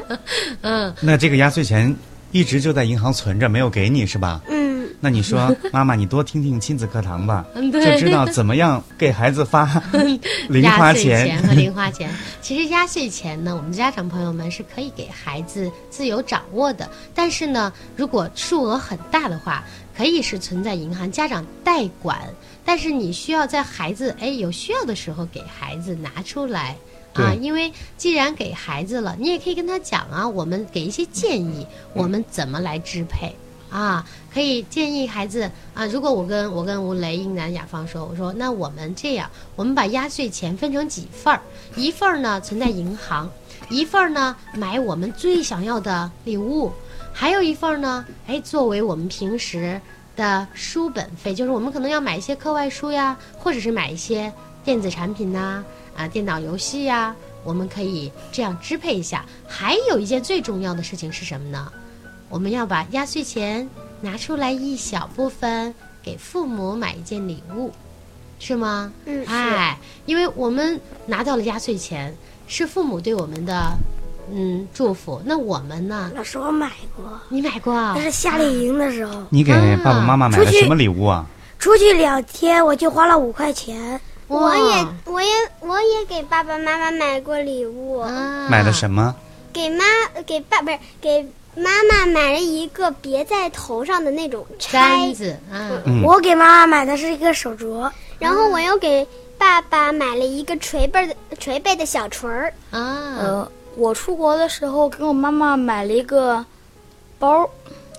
[0.62, 1.94] 嗯，那这个压岁钱
[2.34, 4.40] 一直就在银行存着，没有给你是吧？
[4.48, 9.80] 嗯，那你说， 妈妈，你多听听亲子课堂吧，就知道怎么样给孩子发
[10.50, 11.26] 零压岁花钱。
[11.26, 12.10] 钱和零花钱。
[12.42, 19.62] 其实压岁钱呢，我们家长朋友们是可以给孩子自由掌握的，但是呢，如果数额很大的话，
[19.96, 22.18] 可以是存在银行，家长代管。
[22.64, 26.76] 但是你需要在孩子哎有需要的时候给孩子拿出来。
[27.14, 33.34] 啊，因为既然给孩子了，你也可以跟他讲啊，我们给一些建议，我们怎么来支配
[33.70, 34.04] 啊？
[34.32, 41.40] 可以建议孩子啊，如果我跟我跟吴雷、英南、雅芳说，我说那我们这样，我们把压岁钱分成几份儿，
[41.76, 43.30] 一份儿呢存在银行，
[43.70, 46.72] 一份儿呢买我们最想要的礼物，
[47.12, 49.80] 还有一份儿呢，哎，作为我们平时
[50.16, 54.32] 的书本费，就是我们可能要买一些课外书呀，或者是买一些
[54.64, 55.64] 电子产品呐、啊，
[56.08, 59.24] 电脑游戏呀，我们可以这样支配一下。
[59.46, 61.72] 还有一件最重要的事情是什么呢？
[62.28, 63.68] 我们要把压岁钱
[64.00, 67.70] 拿出来一小部分给父母买一件礼物，
[68.40, 68.92] 是吗？
[69.04, 72.14] 嗯哎，因为我们拿到了压岁钱，
[72.48, 73.72] 是父母对我们的
[74.32, 75.22] 嗯祝福。
[75.24, 76.10] 那我们呢？
[76.14, 78.02] 老师，我买过，你买过啊那？
[78.02, 81.24] 是夏令营的时候，你给爸爸妈妈买了什么礼物啊？
[81.58, 84.00] 出去两天我就花了五块钱。
[84.28, 85.28] 我也，我也，
[85.60, 88.48] 我也给爸爸妈妈买过礼物，啊。
[88.50, 89.14] 买了什么？
[89.52, 89.84] 给妈，
[90.26, 91.24] 给爸不是给
[91.56, 95.70] 妈妈买了一个别在头上的那种钗杆，子啊？
[95.84, 96.02] 嗯。
[96.02, 99.06] 我给妈妈买的是一个手镯，然后我又给
[99.38, 102.52] 爸爸买了一个捶背的捶背的小锤儿。
[102.70, 103.16] 啊。
[103.18, 106.44] 呃，我出国的时候给我妈妈买了一个
[107.18, 107.48] 包，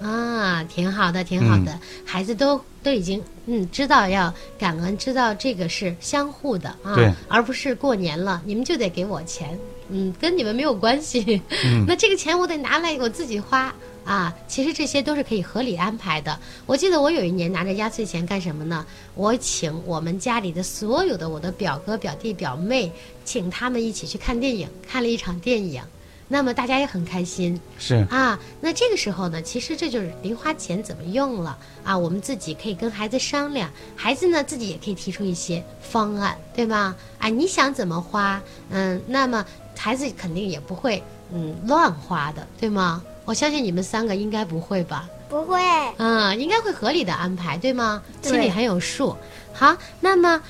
[0.01, 6.95] 啊，挺好的，挺好的，孩子都都已经嗯知道要感恩，知道这个是相互的啊，
[7.27, 9.57] 而不是过年了你们就得给我钱，
[9.89, 13.73] 嗯，跟你们没有关系，嗯 那这个钱我得拿来我自己花。
[14.05, 16.39] 啊，其实这些都是可以合理安排的。
[16.67, 18.85] 我记得我有一年拿着压岁钱干什么呢？
[19.15, 22.91] 我请我们家里的所有的我的表哥、表弟、表妹，
[23.23, 25.81] 请他们一起去看电影，看了一场电影。
[26.27, 36.95] 那么大家也很开心，是啊，那这个时候呢，其实这就是零花钱怎么用了啊，我们自己可以跟孩子商量，孩子呢自己也可以提出一些方案，对吗？
[37.19, 39.45] 啊，你想怎么花，嗯，那么
[39.77, 43.03] 孩子肯定也不会嗯乱花的，对吗？
[43.23, 45.07] 我相信你们三个应该不会吧？
[45.29, 45.59] 不会，
[45.97, 48.01] 嗯，应该会合理的安排，对吗？
[48.21, 49.15] 对心里很有数。
[49.53, 50.41] 好，那么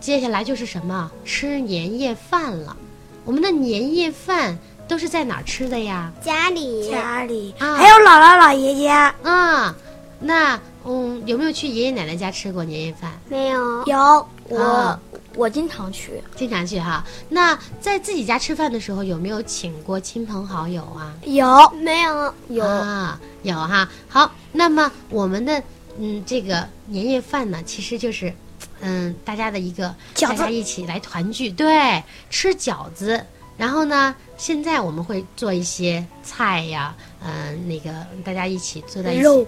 [0.00, 1.10] 接下来就是什么？
[1.24, 2.76] 吃年夜饭了。
[3.24, 4.58] 我们的年夜饭
[4.90, 6.10] 都是在哪儿吃的呀？
[6.20, 9.72] 家里家里啊还有姥姥姥爷家啊，
[10.18, 13.12] 那嗯，有没有去爷爷奶奶家吃过年夜饭？
[13.28, 13.84] 没有。
[13.86, 15.00] 有我、啊
[15.36, 17.04] 我经常去，经常去哈。
[17.28, 21.14] 那在自己家吃饭的时候，有没有请过亲朋好友啊？
[21.22, 23.88] 有没有，有、啊，有哈。
[24.08, 25.62] 好，那么我们的
[26.00, 28.34] 嗯这个年夜饭呢，其实就是
[28.80, 33.24] 嗯大家的一个饺子大家一起来团聚，对，吃饺子。
[33.56, 37.90] 然后呢，现在我们会做一些菜呀，嗯、那个
[38.24, 39.46] 大家一起坐在一起肉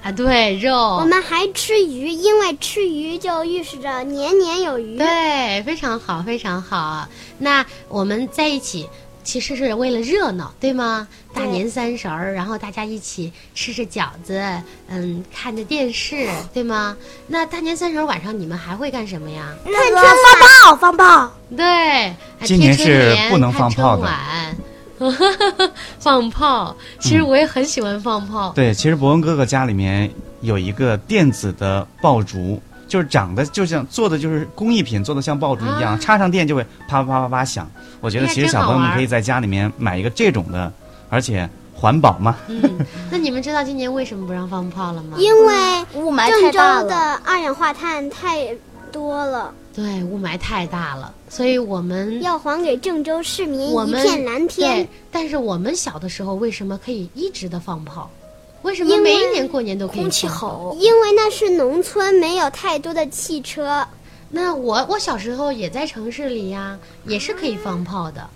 [0.00, 4.96] 啊，对肉，我们还吃鱼，因为吃鱼就预示着年年有余。
[4.96, 7.08] 对，非常好，非常好。
[7.38, 8.88] 那我们在一起，
[9.28, 11.06] 其实是为了热闹，对吗？
[11.34, 14.42] 大年三十儿，然后大家一起吃着饺子，
[14.88, 16.96] 嗯，看着电视，对吗？
[17.26, 19.54] 那大年三十儿晚上你们还会干什么呀？
[19.66, 24.08] 那个放炮放炮，对，今年是不能放炮的
[26.00, 28.52] 放炮，其实我也很喜欢放炮。
[28.54, 30.10] 对，其实博文哥哥家里面
[30.40, 37.70] 有一个电子的爆竹，就是长得就像做的就是工艺品，做的像爆竹一样，啊插上电就会啪啪啪啪啪响。
[38.00, 40.72] 我觉得其实小朋友们可以在家里面买一个这种的，
[41.08, 42.36] 而且环保嘛。
[42.48, 42.60] 嗯，
[43.12, 45.16] 那你们知道今年为什么不让放炮了吗？
[45.18, 45.54] 因为
[45.94, 46.84] 雾霾郑州太大了。
[46.88, 48.48] 的二氧化碳太
[48.90, 58.10] 多了，对，雾霾太大了，所以我们要还给郑州市民一片蓝天。，但是我们小的时候为什么可以一直的放炮？
[58.62, 60.26] 为什么每一年过年都可以空气？
[60.26, 63.86] 好，因为那是农村，没有太多的汽车。
[64.30, 68.28] 那我我小时候也在城市里呀，也是可以放炮的。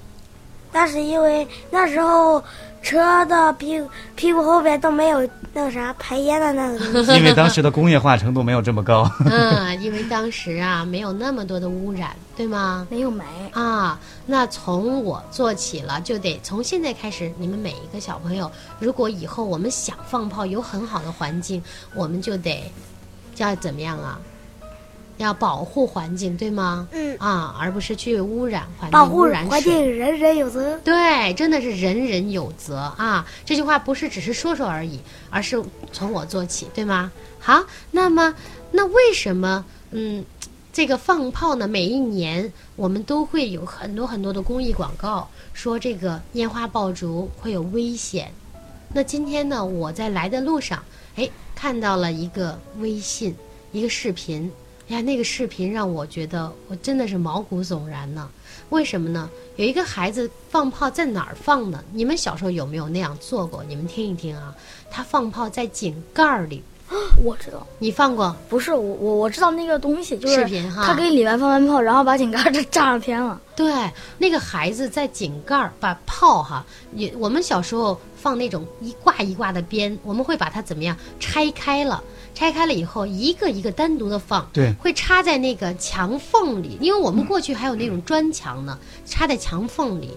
[0.73, 2.43] 那是因为那时候
[2.83, 7.13] 车的屁股屁股后边都没有那个啥排烟的那个东西。
[7.17, 9.09] 因为当时的工业化程度没有这么高。
[9.25, 12.87] 嗯，因为当时啊没有那么多的污染，对吗？
[12.91, 13.23] 没有霾。
[13.53, 21.63] 啊，那从我做起了，就得从现在开始，你们每一个小朋友，如果以后我们想放炮，有很好的环境，
[21.95, 22.71] 我们就得
[23.37, 24.19] 要怎么样啊？
[25.19, 26.89] 要保护环境，对吗？
[26.93, 29.63] 嗯啊，而不是去污染环境，保护环。
[29.63, 30.79] 境，人人有责。
[30.79, 33.27] 对，真的是人人有责啊！
[33.45, 34.99] 这句话不是只是说说而已，
[35.31, 37.13] 而是从我做起，对吗？
[37.39, 38.35] 好，那么
[38.71, 40.25] 那为什么嗯，
[40.73, 41.69] 这个放炮呢？
[41.69, 48.33] 每一年我们都会有很多很多的公益广告，说这个烟花爆竹会有危险。
[48.95, 50.83] 那今天呢，我在来的路上，
[51.17, 53.37] 哎，看到了一个微信，
[53.71, 54.51] 一个视频。
[54.89, 58.29] 哎呀，那个视频让我觉得我真的是毛骨悚然呢。
[58.69, 59.29] 为什么呢？
[59.57, 61.83] 有一个孩子放炮在哪儿放呢？
[61.93, 63.63] 你们小时候有没有那样做过？
[63.65, 64.55] 你们听一听啊，
[64.91, 66.63] 他放炮在井盖儿里，
[67.23, 68.35] 我知道，你放过？
[68.49, 73.39] 不是我我我知道那个东西，就是视频哈他给里面放完炮，然后把井盖儿就炸上天了。
[73.55, 73.73] 对，
[74.17, 76.65] 那个孩子在井盖儿把炮哈，
[76.95, 82.03] 也我们小时候放那种一挂一挂的鞭，我们会把它怎么样拆开了？
[82.35, 90.11] 拆开了以后，一个一个单独的放，对会插在那个墙缝里，因为我们过去还有那种砖墙呢，插在墙缝里，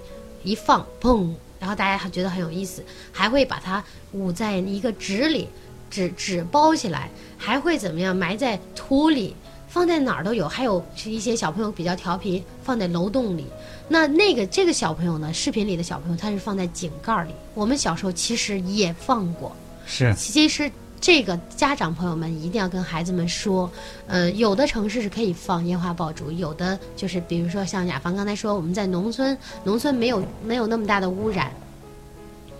[0.43, 5.47] 一放，砰，然后大家还觉得很有意思，还会把它捂在一个纸里，
[5.89, 9.35] 纸纸包起来，还会怎么样埋在土里，
[9.67, 13.45] 放在哪儿都有，还有是一些小朋友比较调皮，放在楼洞里。
[13.87, 17.31] 那那个这个小朋友呢，视频里的小朋友他是放在井盖儿里。
[17.53, 20.71] 我们小时候其实也放过，是其实
[21.05, 23.71] 这个家长朋友们一定要跟孩子们说，
[24.07, 31.51] 呃，有的城市是可以放烟花爆竹，有的就是比如说像雅芳刚才说，我们在农村，农村没有没有那么大的污染，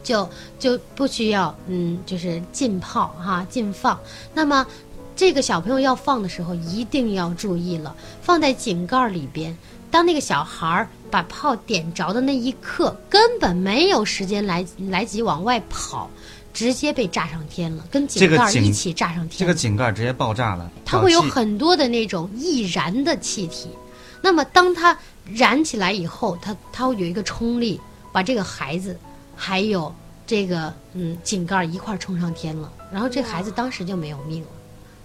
[0.04, 0.30] 就
[0.60, 4.00] 就不需要嗯，就是禁炮哈，禁放。
[4.36, 4.64] 那么
[5.16, 9.58] 这个小朋友要放的时候，一定要注意了，放在井盖里边。
[9.90, 16.10] 当那个小孩儿把炮点着的那一刻，根本没有时间来来及往外跑，
[16.56, 19.36] 直接被炸上天了，跟井盖一起炸上天了。
[19.38, 23.70] 这个井盖直接爆炸了，它会有很多的那种易燃的气体。
[24.22, 27.80] 那么当它燃起来以后，它它会有一个冲力，
[28.14, 28.98] 把这个孩子
[29.36, 29.94] 还有
[30.26, 32.72] 这个嗯井盖儿一块儿冲上天了。
[32.90, 34.48] 然后这孩子当时就没有命了。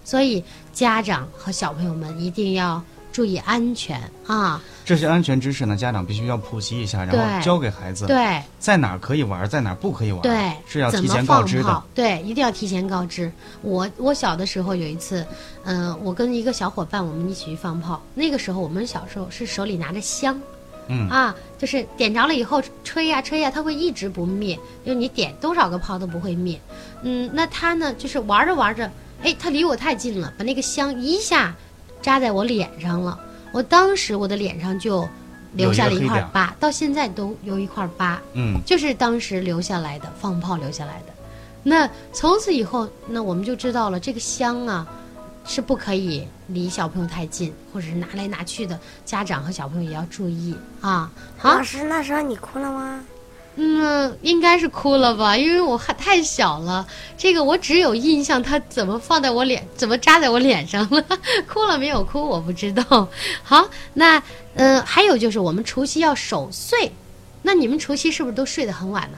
[0.05, 4.61] 所以家长和小朋友们一定要注意安全啊！
[4.83, 11.83] 这些安全知识呢，家长必须要普及一下，然后对教给孩子，对在哪儿可以玩，在哪儿不可以玩，对，是要提前告知的。
[11.93, 13.31] 对，一定要提前告知。
[13.61, 15.25] 我我小的时候有一次，
[15.63, 18.01] 嗯、我跟一个小伙伴我们一起去放炮。
[18.13, 20.39] 那个时候我们小时候是手里拿着香，
[20.87, 26.59] 嗯啊，就是点着了以后吹呀、吹呀、它会一直不灭，就你点多少个炮都不会灭。
[27.03, 28.89] 嗯，那他呢，就是玩着玩着，
[29.23, 31.55] 哎，他离我太近了，把那个香一下
[32.01, 33.19] 扎在我脸上了。
[33.51, 35.07] 我当时我的脸上就
[35.53, 38.21] 留下了一块疤，到现在都有一块疤。
[38.33, 41.13] 嗯，就是当时留下来的放炮留下来的。
[41.63, 44.87] 那从此以后，那我们就知道了，这个香啊，
[45.45, 51.11] 是不可以离小朋友太近，或者是拿来拿去的，家长和小朋友也要注意啊。
[51.37, 53.03] 好老，师，那时候你哭了吗？
[53.55, 56.87] 嗯，应该是哭了吧，因为我还太小了。
[57.17, 61.03] 这个我只有印象，他怎么放在我脸，怎么扎在我脸上了，
[61.51, 63.07] 哭了没有哭，我不知道。
[63.43, 64.21] 好，那
[64.55, 66.91] 嗯，还有就是我们除夕要守岁，
[67.41, 69.17] 那你们除夕是不是都睡得很晚呢？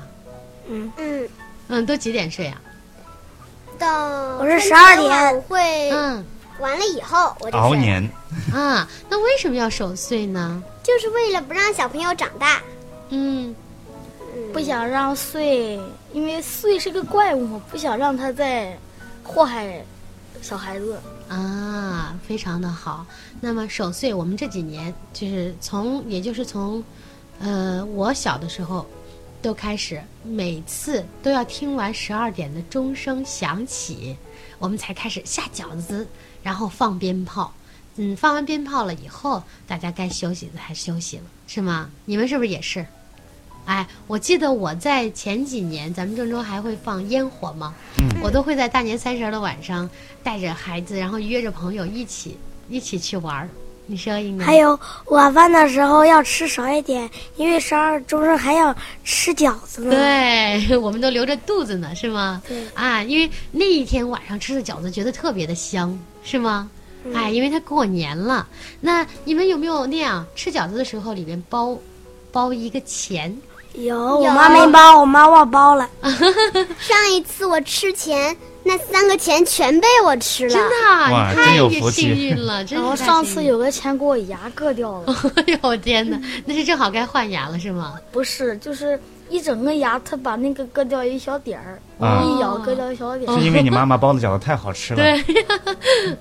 [0.67, 1.29] 嗯，嗯
[1.67, 2.59] 嗯，都几点睡啊？
[3.77, 6.23] 到我是十二点晚会嗯
[6.59, 8.07] 完了以后我就睡，熬年，
[8.53, 10.61] 啊，那为什么要守岁呢？
[10.83, 12.61] 就是为了不让小朋友长大。
[13.09, 13.53] 嗯，
[14.53, 15.79] 不想让岁，
[16.13, 18.77] 因为岁是个怪物嘛，不想让他再
[19.23, 19.83] 祸害
[20.43, 20.95] 小孩子。
[21.27, 23.03] 啊，非常的好。
[23.41, 26.83] 那么守岁，我们这几年就是从，也就是从，
[27.39, 28.85] 呃，我小的时候，
[29.41, 34.15] 都开始每次都要听完十二点的钟声响起，
[34.59, 36.07] 我们才开始下饺子，
[36.43, 37.51] 然后放鞭炮。
[37.95, 41.89] 嗯，放完鞭炮了以后，大家该休息的还休息了，是吗？
[42.05, 42.85] 你们是不是也是？
[43.65, 47.73] 哎，我记得我在前几年，咱们郑州还会放烟火嘛，
[48.21, 49.89] 我都会在大年三十儿的晚上
[50.21, 52.37] 带着孩子，然后约着朋友一起
[52.69, 53.49] 一起去玩儿。
[53.85, 58.73] 你说应该还有晚饭的时候要吃少一点，因为十二钟声还要
[59.03, 59.91] 吃饺子呢。
[59.91, 62.41] 对，我们都留着肚子呢，是吗？
[62.47, 66.69] 对啊，因为那一天晚上吃的饺子觉得特别的香，是吗？
[67.13, 68.47] 哎，因为它过年了。
[68.79, 71.77] 那你们有没有那样吃饺子的时候里面包
[72.31, 73.35] 包一个钱？
[73.73, 75.89] 有，我妈没包，我妈忘包了。
[76.79, 80.53] 上一次我吃钱，那三个钱全被我吃了。
[80.53, 87.95] 真的啊，哇你太幸运了， 真然后是太幸运上次有个钱给我牙硌掉了， 哎呦我天哪，那是正好该换牙了是吗？
[88.11, 88.99] 不是，就是
[89.33, 93.39] 一整个牙，他把那个割掉一小点儿，啊一咬割掉一小点儿。
[93.39, 95.01] 是因为你妈妈包的饺子太好吃了。
[95.01, 95.35] 对，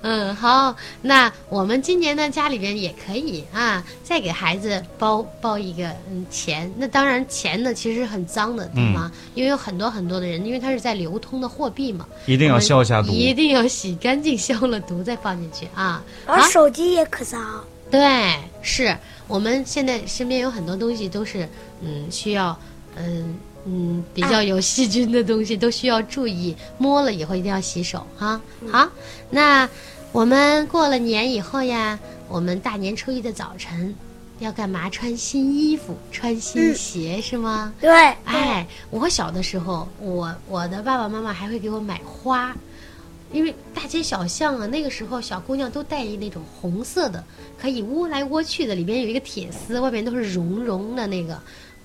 [0.00, 6.72] 嗯，好，那我们今年呢，家里边也可以啊，再给孩子包包一个嗯钱。
[6.78, 9.12] 那当然，钱呢其实很脏的，对吗？
[9.34, 13.12] 因为有很多很多的人，因为它是在流通的货币嘛，一定要消一下毒。
[13.12, 16.02] 一定要洗干净，消了毒再放进去啊。
[16.24, 17.62] 而手机也可脏。
[17.90, 18.96] 对，是
[19.28, 21.46] 我们现在身边有很多东西都是
[21.82, 22.58] 嗯需要
[22.96, 28.40] 嗯嗯比较有细菌的东西，都需要注意，摸了以后一定要洗手哈。
[28.70, 28.88] 好，
[29.30, 29.68] 那
[30.10, 33.94] 我们过了年以后呀，我们大年初一的早晨
[34.40, 34.90] 要干嘛？
[34.90, 37.72] 穿新衣服，穿新鞋、是吗？
[37.80, 37.90] 对，
[38.24, 42.54] 哎，我小的时候，我我的爸爸妈妈还会给我买花，
[43.32, 47.22] 因为大街小巷啊，那个时候小姑娘都戴一那种红色的，
[47.56, 51.40] 可以窝来窝去的，里边有一个铁丝，外面都是绒绒的那个。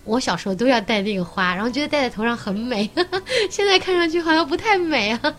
[0.08, 2.90] 我小时候都要戴那个花，然后觉得戴在头上很美，
[3.52, 5.34] 现在看上去好像不太美啊。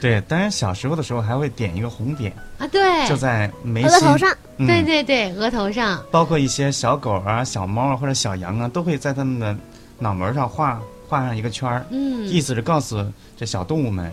[0.00, 9.56] 对，当然小时候的时候还会点一个红点，啊，对，就在眉心额头上，嗯对对对，额头上，包括一些小狗啊、小猫啊或者小羊啊，都会在它们的
[9.98, 13.04] 脑门上画画上一个圈儿，嗯，意思是告诉
[13.36, 14.10] 这小动物们，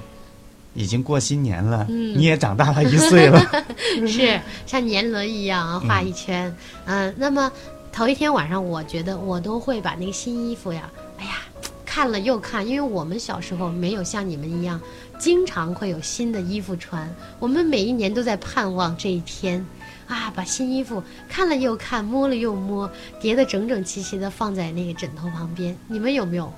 [0.76, 3.42] 已经过新年了，嗯你也长大了一岁了。
[4.08, 6.54] 是像年轮一样啊，画一圈。
[6.86, 7.52] 嗯、那么
[7.96, 11.38] 头一天晚上，我觉得我都会把那个新衣服呀，哎呀，
[11.86, 14.82] 看了又看，因为我们小时候没有像你们一样，
[15.18, 17.10] 经常会有新的衣服穿。
[17.40, 19.66] 我们每一年都在盼望这一天。
[20.08, 22.88] 啊，把新衣服看了又看，摸了又摸，
[23.20, 25.76] 叠得整整齐齐的放在那个枕头旁边。
[25.88, 26.52] 你们有没有？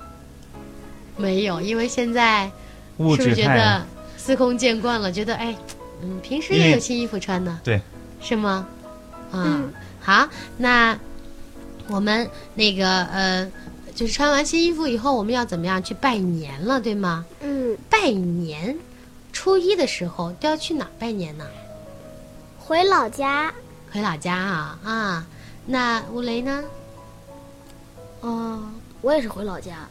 [1.16, 2.50] 没有，因为现在
[2.98, 5.10] 物是不是觉得司空见惯了？
[5.10, 5.56] 觉得哎，
[6.02, 7.80] 嗯，平时也有新衣服穿呢，对，
[8.20, 8.66] 是吗？
[9.30, 9.62] 啊，
[10.00, 10.98] 好，那
[11.88, 13.50] 我们那个呃，
[13.94, 17.24] 就是穿完新衣服以后，我们要怎么样去拜年了，对吗？
[17.40, 18.76] 嗯，拜年，
[19.32, 21.44] 初一的时候都要去哪儿拜年呢？
[22.58, 23.52] 回老家，
[23.90, 25.26] 回老家啊啊！
[25.64, 26.62] 那吴雷呢？
[28.20, 28.60] 哦，
[29.00, 29.88] 我也是回老家。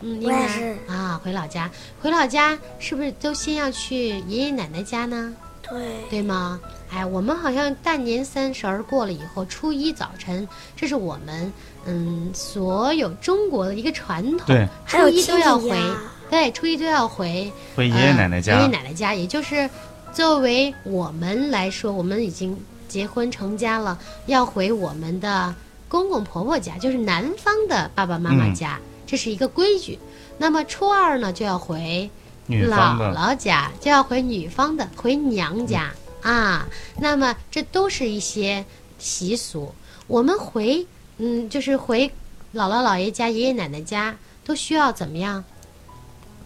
[0.00, 1.70] 嗯，应该是啊，回老家，
[2.00, 5.34] 回老家是不是都先要去爷爷奶奶家呢？
[5.70, 6.60] 对，对吗？
[6.90, 11.52] 哎，我们好像大年三十儿过了以后，初一早晨，这是我们
[11.84, 15.96] 嗯所有中国的一个传统，对，还有初一都要回亲戚家，
[16.30, 18.54] 对，初一都要回回爷爷奶奶家。
[18.54, 19.68] 呃爷爷奶奶家，也就是
[20.12, 22.56] 作为我们来说，我们已经
[22.88, 25.54] 结婚成家了，要回我们的
[25.88, 29.98] 公公婆婆家，就是男方的爸爸妈妈嗯家，这是一个规矩。
[30.38, 32.08] 那么初二呢，就要回
[32.48, 35.92] 女方姥的姥家，就要回女方的，回娘家、
[36.22, 36.66] 啊。
[36.98, 38.64] 那么这都是一些
[38.98, 39.72] 习俗。
[40.06, 40.86] 我们回，
[41.18, 42.08] 嗯，就是回
[42.54, 45.44] 姥姥姥爷家、爷爷奶奶家，都需要怎么样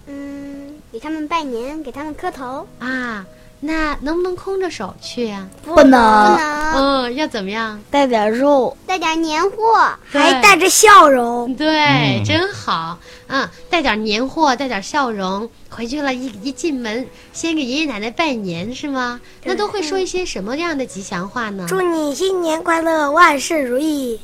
[0.07, 2.67] 嗯，给他们拜年，给他们磕头。
[2.81, 3.25] 啊？
[3.65, 7.81] 那能不能空着手去呀、不不能能嗯，要怎么样？
[7.93, 11.55] 带点肉，带点年货，还带着笑容。
[11.55, 12.99] 对，嗯真好。
[13.29, 19.21] 嗯，带点年货，带点笑容，回去了一一进门，先给爷爷奶奶拜年是吗？
[19.45, 21.65] 那都会说一些什么样的吉祥话呢？
[21.69, 24.19] 祝你新年快乐，万事如意。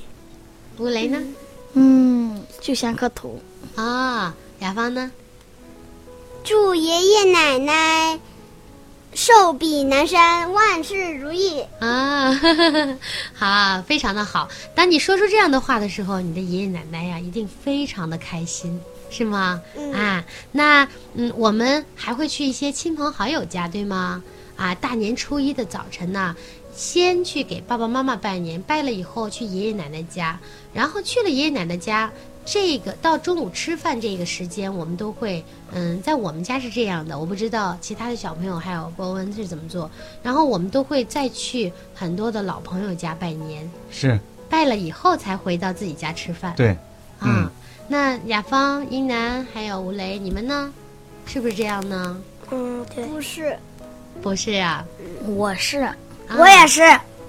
[0.79, 1.23] 吴雷呢？
[1.75, 3.39] 嗯，就先磕头。
[3.77, 5.13] 啊，雅芳呢？
[6.43, 8.19] 祝爷爷奶奶
[9.19, 11.61] 寿比南山，万事如意。
[11.81, 12.41] 啊，
[13.35, 14.49] 好，非常的好。
[14.77, 19.61] 当你说出这样的话的时候，你的爷爷奶奶呀，一定非常的开心，是吗？
[19.77, 24.23] 嗯啊，那嗯，我们还会去一些亲朋好友家，对吗？
[24.57, 26.37] 啊，大年初一的早晨呢，
[26.73, 30.39] 先去给爸爸妈妈拜年，拜了以后去爷爷奶奶家，
[30.73, 32.09] 然后去了爷爷奶奶家。
[32.51, 39.91] 这个到中午吃饭这个时间，我们都会，嗯，在我们家是这样的，我不知道其他的小朋友还有博文是怎么做。
[40.23, 44.19] 然后我们都会再去很多的老朋友家拜年，是
[44.49, 46.55] 拜了以后才回到自己家吃饭。
[46.57, 46.71] 对，
[47.19, 47.51] 啊，嗯
[47.87, 50.73] 那雅芳、英南还有吴雷，你们呢？
[51.27, 52.17] 是不是这样呢？
[52.51, 53.59] 嗯，对，不是，
[54.23, 54.83] 不是啊，
[55.27, 55.95] 我是啊
[56.39, 56.81] 我也是。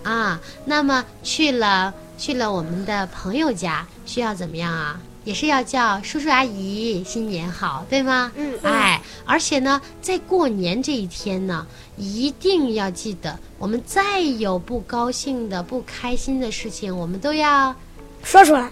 [0.04, 0.40] 啊。
[0.64, 4.98] 那么去了去了我们的朋友家，需要怎么样啊？
[5.30, 8.32] 也是要叫叔叔阿姨新年好，对吗？
[8.36, 11.68] 嗯哎，而且呢，在过年这一天呢，
[11.98, 17.76] 一定要记得，我们再有不高兴的、不开心的事情，我们都要
[18.24, 18.72] 说出来，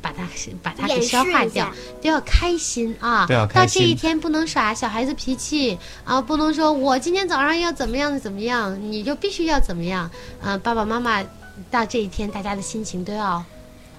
[0.00, 0.24] 把它
[0.62, 1.68] 把它给消化掉，
[2.00, 3.26] 都要开心啊！
[3.26, 10.08] 对啊开到这一天不能耍小孩子脾气啊，不能说我今天早上要怎么样怎么样，你就必须要怎么样。
[10.40, 11.20] 嗯、爸爸妈妈
[11.68, 13.44] 到这一天，大家的心情都要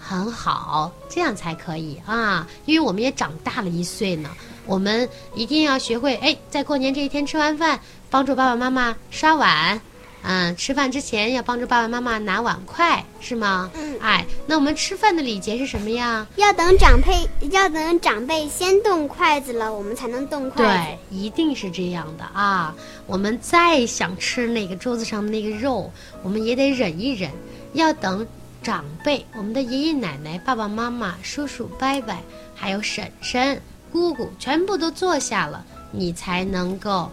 [0.01, 2.47] 很好，这样才可以啊！
[2.65, 4.29] 因为我们也长大了一岁呢，
[4.65, 7.79] 我们一定要学会哎，在过年这一天吃完饭，
[8.09, 9.79] 帮助爸爸妈妈刷碗。
[10.23, 13.71] 嗯，吃饭之前要帮助爸爸妈妈拿碗筷，是吗？
[13.73, 16.27] 嗯哎，那我们吃饭的礼节是什么呀？
[16.35, 22.75] 要等长辈要等长辈先动筷子了，我们才能动筷对，一定是这样的啊！
[23.07, 25.91] 我们再想吃那个桌子上的那个肉，
[26.21, 27.31] 我们也得忍一忍，
[27.73, 28.27] 要等
[28.61, 32.15] 长辈，我们的爷爷奶奶、爸爸妈妈、叔叔伯伯，
[32.55, 33.59] 还有婶婶、
[33.91, 37.09] 姑姑，全部都坐下了，你才能够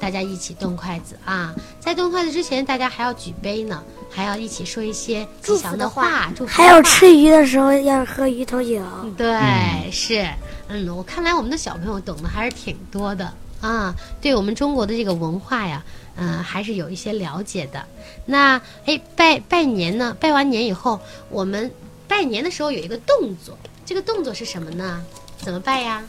[0.00, 1.52] 大家一起动筷子啊！
[1.80, 8.80] 在动筷子之前，大家还要举杯呢，还要一起说一些吉祥的祝福的话话，祝福还有吃鱼的时候要喝鱼头酒。
[9.16, 10.28] 对，嗯是，
[10.68, 13.32] 嗯，我看来我们的小朋友懂得还是挺多的
[13.62, 15.82] 啊，对我们中国的这个文化呀，
[16.16, 17.82] 嗯、还是有一些了解的。
[18.26, 20.14] 那哎，拜拜年呢？
[20.20, 21.00] 拜完年以后，
[21.30, 21.70] 我们
[22.06, 23.56] 拜年的时候有一个动作，
[23.86, 25.02] 这个动作是什么呢？
[25.38, 26.02] 怎么拜呀？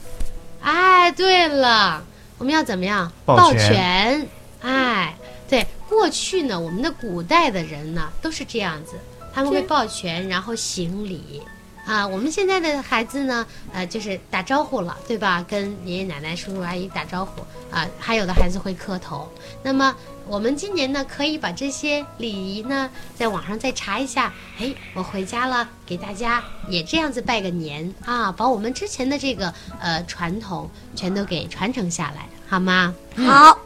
[0.62, 2.04] 哎，对了，
[2.38, 3.12] 我们要怎么样？
[3.24, 4.28] 抱拳拳。
[4.62, 5.16] 哎，
[5.48, 8.94] 对，过去呢，我们的古代的人呢都是这样子，
[9.34, 11.42] 他们会抱拳，然后行礼。
[11.86, 15.46] 啊，我们现在的孩子呢，呃，就是打招呼了，对吧？
[15.48, 19.30] 跟爷爷奶奶、叔叔阿姨打招呼啊，还有的孩子会磕头。
[19.62, 19.94] 那么
[20.26, 24.34] 我们今年呢，可以把这些礼仪呢，在网上再查一下。
[24.60, 32.96] 哎，我回家了，给大家也这样子拜个年啊，把我们之前的这个呃传统全都给传承下来，好吗？
[33.18, 33.60] 好，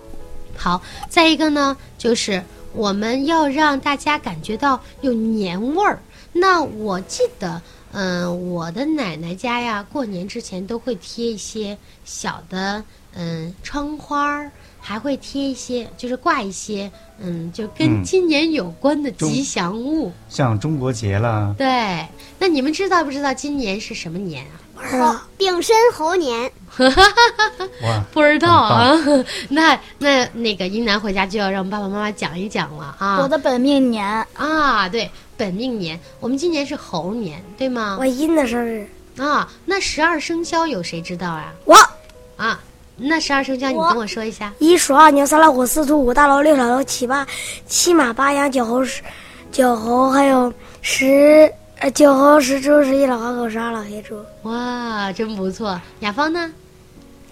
[0.58, 2.44] 好，再一个呢，就是
[2.74, 6.00] 我们要让大家感觉到有年味儿。
[6.34, 7.62] 那我记得，
[7.92, 12.84] 嗯、我的奶奶家呀，过年之前都会贴一些小的，
[13.14, 20.12] 嗯，窗花儿，还会贴一些，就是挂一些，嗯，就跟嗯今年有关的吉祥物。
[20.30, 22.06] 像中国结了，对，
[22.38, 24.66] 那你们知道不知道今年是什么年啊？
[24.76, 26.52] 猴丙申猴年，
[28.14, 28.96] 不知道啊。
[29.50, 33.18] 那那那个英男回家就要让爸爸妈妈讲一讲了啊。
[33.20, 38.06] 我的本命年，啊，对，本命年，我们今年是猴年，对吗我？
[38.06, 41.54] 阴的生日，啊，那十二生肖有谁知道啊？
[41.66, 41.76] 我
[42.36, 42.60] 啊，
[42.98, 44.52] 那十二生肖你我跟我说一下。
[44.58, 47.26] 一鼠二牛三老虎四兔五大龙六小龙七八
[47.68, 49.04] 七马八羊九猴十
[49.52, 54.20] 九猴还有十呃九猴十猪十一老黄狗十二老黑猪。
[54.44, 55.80] 哇，真不错。
[56.00, 56.52] 雅芳呢？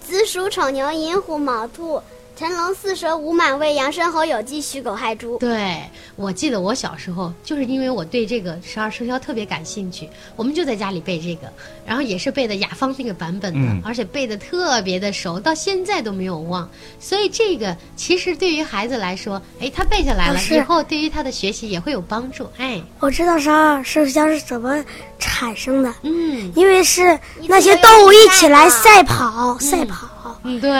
[0.00, 2.00] 子鼠丑牛寅虎卯兔
[2.36, 5.38] 辰龙四蛇午马未羊申猴酉鸡戌狗亥猪。
[5.38, 5.80] 对，
[6.16, 10.06] 我记得我小时候就是因为我对这个十二生肖特别感兴趣，
[10.36, 11.50] 我们就在家里背这个，
[11.86, 16.68] 然后也是背的雅芳那个版本的，嗯而且背的特别的熟，到现在都没有忘。
[17.00, 22.46] 所以这个其实对于孩子来说，哎，他背下来了，以后对于他的学习也会有帮助。
[22.58, 24.84] 哎，我知道十二生肖是怎么
[25.18, 30.06] 产生的，嗯，因为是那些动物一起来赛跑，赛跑。
[30.42, 30.70] 嗯，对，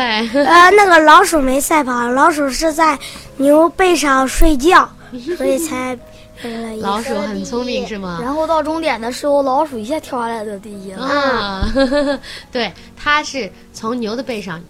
[0.44, 2.98] 呃，那个老鼠没赛跑，老鼠是在
[3.38, 4.88] 牛背上睡觉，
[5.36, 5.98] 所以才
[6.40, 8.18] 变成了一老鼠很聪明是吗？
[8.22, 11.04] 然后到终点的时候，老鼠一下跳下来得第一了。
[11.04, 11.68] 啊，
[12.52, 14.62] 对，它是从牛的背上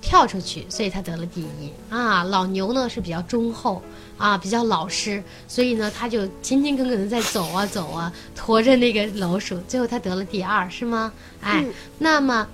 [0.00, 2.22] 跳出去，所以它得了第一啊。
[2.22, 3.82] 老牛呢是比较忠厚
[4.16, 11.12] 啊，比较老实，所以呢他就勤勤恳恳的在走啊走啊，驮着那个老鼠，最后他得了第二，是吗？
[11.40, 11.64] 哎，
[11.98, 12.46] 那么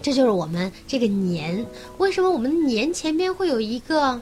[0.00, 1.66] 这就是我们这个年，
[1.98, 4.20] 为什么我们年前边会有一个，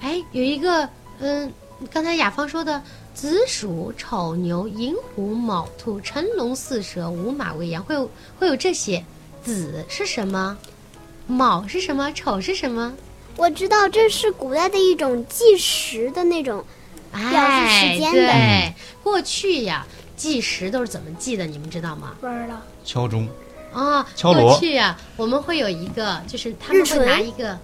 [0.00, 0.88] 哎，有一个
[1.18, 1.52] 嗯，
[1.90, 2.82] 刚才雅芳说的。
[3.16, 9.02] 子鼠、丑牛、寅虎、卯兔、辰龙、巳蛇、午马、未羊，会有会有这些。
[9.42, 10.58] 子是什么？
[11.26, 12.12] 卯是什么？
[12.12, 12.92] 丑是什么？
[13.36, 16.64] 我知道这是古代的一种计时的那种，
[17.12, 21.46] 表示时间的哎，对，过去呀，计时都是怎么计的？
[21.46, 22.14] 你们知道吗？
[22.20, 22.56] 不知道。
[22.84, 23.28] 敲钟，
[23.72, 27.58] 啊，敲锣过去呀，我们会有一个，就是他们会拿一个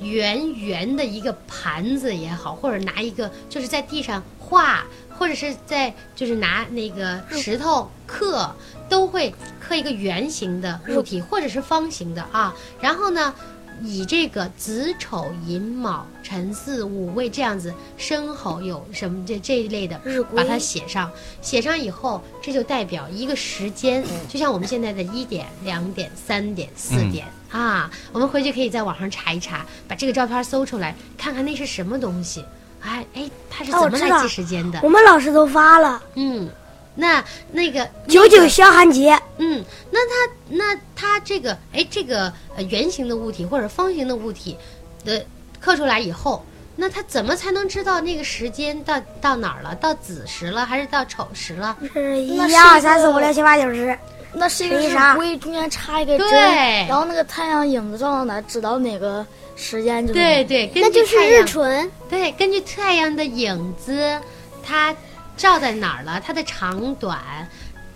[0.00, 4.84] 圆圆的一个盘子也好，或者拿一个就是在地上画，
[5.18, 8.48] 或者是在就是拿那个石头刻，
[8.88, 12.54] 都会刻一个圆形的物体，或者是方形的啊。
[12.80, 13.34] 然后呢，
[13.82, 21.10] 以这个子丑寅卯辰巳午未这样子申猴酉什么这这一类的日把它写上，
[21.40, 32.44] 写上以后，这就代表一个时间，就像我们现在的一点、两点、三点、四点、啊，我们回去可以在网上查一查，把这个照片搜出来，看看那是什么东西。
[32.82, 34.80] 哎哎，它是怎么来记时间的？
[34.82, 36.48] 我们老师都发了嗯，
[36.96, 37.22] 那
[37.52, 44.56] 那个九九消寒节，嗯，那它那它这个哎，这个呃圆形的物体或者方形的物体
[45.04, 45.24] 的
[45.60, 46.44] 刻出来以后，
[46.74, 49.74] 那它怎么才能知道那个时间到到哪儿了？
[49.76, 51.76] 到子时了还是到丑时了？
[51.92, 53.96] 是一二三四五六七八九十。
[54.38, 56.38] 那是一个啥日龟，中间插一个针，对
[56.86, 59.24] 然后那个太阳影子照到哪儿，知道哪个
[59.54, 61.92] 时间就对对，根那就是日据太阳纯。
[62.10, 64.20] 对，根据太阳的影子，
[64.62, 64.94] 它
[65.36, 67.48] 照在哪儿了，它的长短，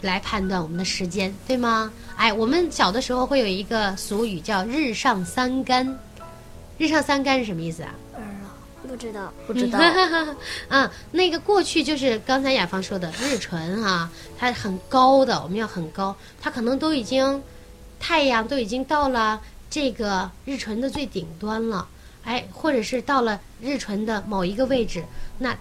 [0.02, 1.92] 来判断我们的时间，对吗？
[2.16, 5.98] 哎，我们小的时候会有一个俗语叫“日上三竿”，
[6.76, 7.94] 日上三竿是什么意思啊？
[8.82, 9.78] 不知道，不知道。
[10.68, 17.40] 嗯，那个过去就是刚才雅芳说的日唇哈、它很高的，我们要很高，它可能都已经
[18.00, 21.86] 太阳都已经到了这个日唇的最顶端了，
[22.24, 25.04] 哎，或者是到了日唇的某一个位置，
[25.38, 25.56] 那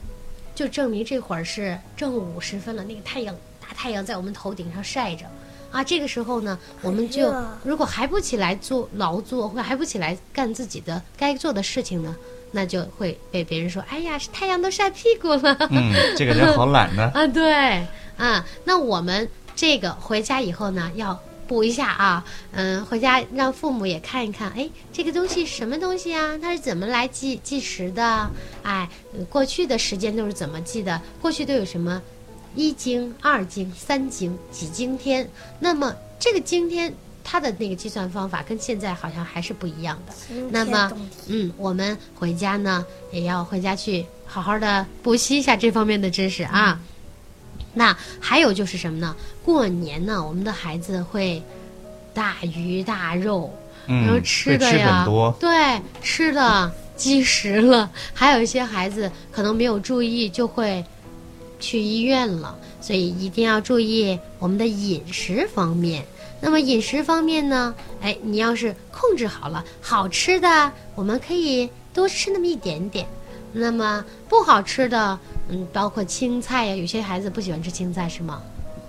[0.60, 5.26] 就证明这会儿是正午时分了，那个太阳大太阳在我们头顶上晒着。
[5.72, 7.34] 啊，这个时候呢，我们就
[7.64, 12.14] 如果还不起来做劳作，或还不起来干自己的该做的事情呢，
[12.52, 15.56] 那就会被别人说：“哎呀，太阳都晒屁股了。
[15.70, 17.10] 嗯，这个人好懒呢。
[17.16, 17.88] 啊，对，
[18.18, 21.18] 啊，那我们这个回家以后呢，要
[21.50, 26.38] 补一下啊，嗯，回家让父母也看一看，哎，这个东西什么东西啊？
[26.40, 28.30] 它是怎么来计计时的？
[28.62, 28.88] 哎，
[29.18, 31.02] 呃过去的时间都是怎么记的？
[31.20, 32.00] 过去都有什么
[32.54, 35.28] 一经、二经、三经、几经天？
[35.60, 36.94] 那么这个经天。
[37.32, 40.14] 它的那个计算方法跟现在好像还是不一样的。
[40.50, 40.92] 那么，
[41.28, 46.80] 嗯，我们回家呢也要回家去好好的补习一下这方面的知识啊。
[47.80, 49.16] 那还有就是什么呢？
[49.42, 51.42] 过年呢，我们的孩子会
[52.14, 53.50] 大鱼大肉，
[53.88, 55.06] 嗯，然后吃的呀。
[55.40, 60.84] 对，吃的积食了，还有一些孩子可能没有注意，就会
[61.58, 66.04] 去医院了，所以一定要注意我们的饮食方面。
[66.42, 73.08] 那么饮食方面呢，哎，你要是控制好了，好吃的我们可以多吃那么一点点。
[73.54, 75.18] 那么不好吃的，
[75.50, 78.42] 嗯，包括青菜呀，有些孩子不喜欢吃青菜是吗？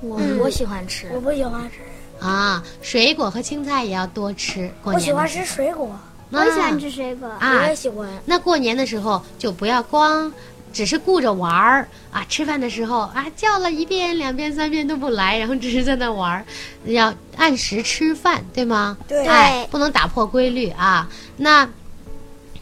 [0.03, 4.71] 我我喜欢吃，我不喜欢吃，啊，水果和青菜也要多吃。
[4.83, 5.91] 过我喜欢吃水果。
[6.31, 7.27] 我喜啊欢吃水果。
[7.27, 8.09] 啊我啊也，喜欢。
[8.25, 10.33] 那过年的时候就不要光
[10.73, 16.45] 只是顾着玩儿啊，吃饭的时候啊叫了一遍、两遍、三遍都不来，然后只是在那玩儿，
[16.85, 18.97] 要按时吃饭，对吗？
[19.09, 21.09] 对哎，不能打破规律啊。
[21.37, 21.69] 那。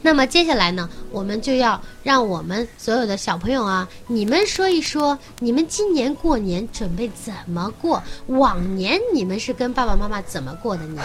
[0.00, 8.00] 那么接下来呢，我们就要让我们所有的小朋友啊，你们说一说，你们今年过年准备怎么过？
[8.28, 11.04] 往年你们是跟爸爸妈妈怎么过的年？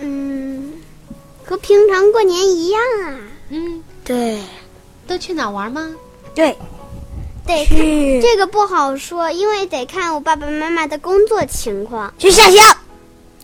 [0.00, 0.72] 嗯，
[1.44, 3.18] 和平常过年一样啊。
[3.50, 4.40] 嗯，对
[5.06, 5.94] 都去哪玩吗？
[6.34, 6.56] 对，
[7.46, 12.12] 得看去这个不好说，因为得看我爸爸妈妈的工作情况。
[12.18, 12.76] 去下乡。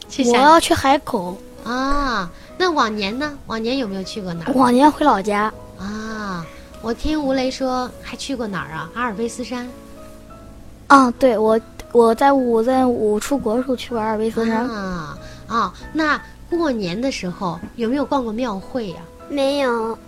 [0.08, 2.30] 去想我要去海口，啊。
[2.64, 3.30] 那往年呢？
[3.46, 5.52] 往年有没有去过哪儿往年回老家。
[5.78, 6.46] 啊？
[6.80, 8.90] 我听吴雷说还去过哪儿啊？
[8.94, 9.68] 阿尔卑斯山。
[10.86, 11.60] 啊，对我
[11.92, 18.96] 我在我在我出国的时候去过阿尔卑斯山，啊啊，那过年的时候有没有逛过庙会呀、
[19.28, 19.98] 没有，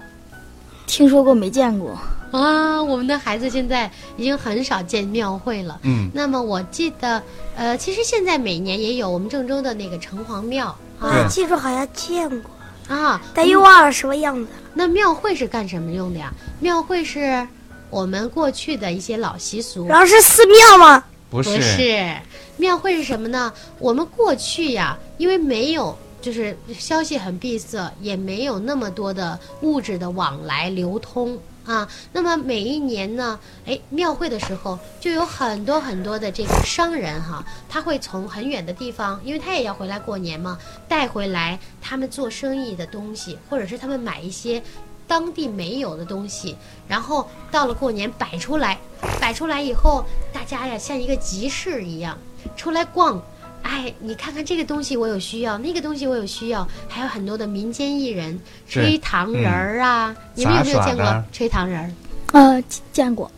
[0.86, 1.90] 听说过没见过。
[2.32, 2.82] 啊？
[2.82, 5.78] 我们的孩子现在已经很少见庙会了。
[5.82, 7.22] 嗯，那么我记得，
[7.54, 12.50] 呃，其实现在每年也有我们郑州的那个城隍庙我啊记住好像见过，
[12.88, 14.48] 啊，但又忘了什么样子了。
[14.74, 16.32] 那庙会是干什么用的呀？
[16.60, 17.46] 庙会是
[17.90, 19.86] 我们过去的一些老习俗。
[19.86, 21.04] 然后是寺庙吗？
[21.28, 22.14] 不不是，
[22.56, 23.52] 庙会是什么呢？
[23.78, 31.36] 我们过去呀，因为没有，就是消息很闭塞，也没有那么多的物质的往来流通
[31.66, 31.86] 啊。
[32.12, 40.56] 那么每一年呢，哎，庙会的时候就有很多很多的这个商人哈，他会从很远的地方，因为他也要回来过年嘛，
[40.88, 44.62] 带回来他们做生意的东西，或者是他们买一些。
[45.08, 46.56] 当地没有的东西，
[46.88, 48.76] 然后到了过年摆出来，
[49.20, 52.18] 摆出来以后，大家呀像一个集市一样
[52.56, 53.22] 出来逛。
[53.68, 58.38] 哎，你看看这个东西我有需要，那个东西我有需要，还有很多的民间艺人
[58.68, 61.90] 吹糖人儿啊，你们有没有见过吹糖人儿？
[62.32, 62.62] 呃，
[62.92, 63.28] 见过。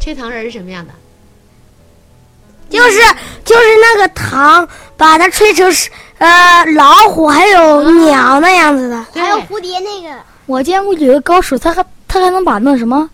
[0.00, 0.92] 吹糖人儿是什么样的？
[2.70, 2.98] 就是
[3.44, 9.06] 就是那个糖，把它吹成是呃老虎还有鸟那样子的。
[9.12, 13.10] 还有蝴蝶那个，我见过有一个高手，他还他还能把那什么，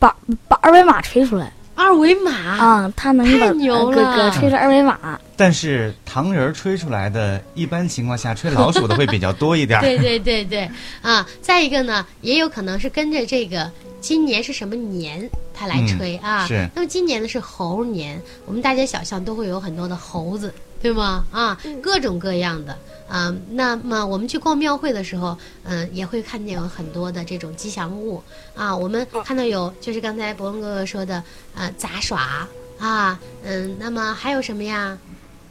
[0.00, 0.12] 把
[0.48, 1.52] 把二维码吹出来
[1.82, 5.18] 二维码啊，他能把太牛呃给了吹出二维码。
[5.36, 9.82] 但是糖人儿吹出来的，一般情况下吹老鼠的会比较多一点儿。
[9.84, 10.70] 对对对对，
[11.02, 13.68] 啊，再一个呢，也有可能是跟着这个
[14.00, 16.46] 今年是什么年，他来吹、啊。
[16.46, 21.24] 是那么今年呢是猴年，我们大街小巷都会有很多的猴子，对吗？
[21.30, 22.76] 啊，各种各样的。
[23.08, 28.22] 啊，那么我们去逛庙会的时候，嗯、也会看见有很多的这种吉祥物
[28.54, 28.74] 啊。
[28.74, 31.22] 我们看到有，就是刚才博文哥哥说的，
[31.54, 34.96] 呃，杂耍啊，嗯，那么还有什么呀？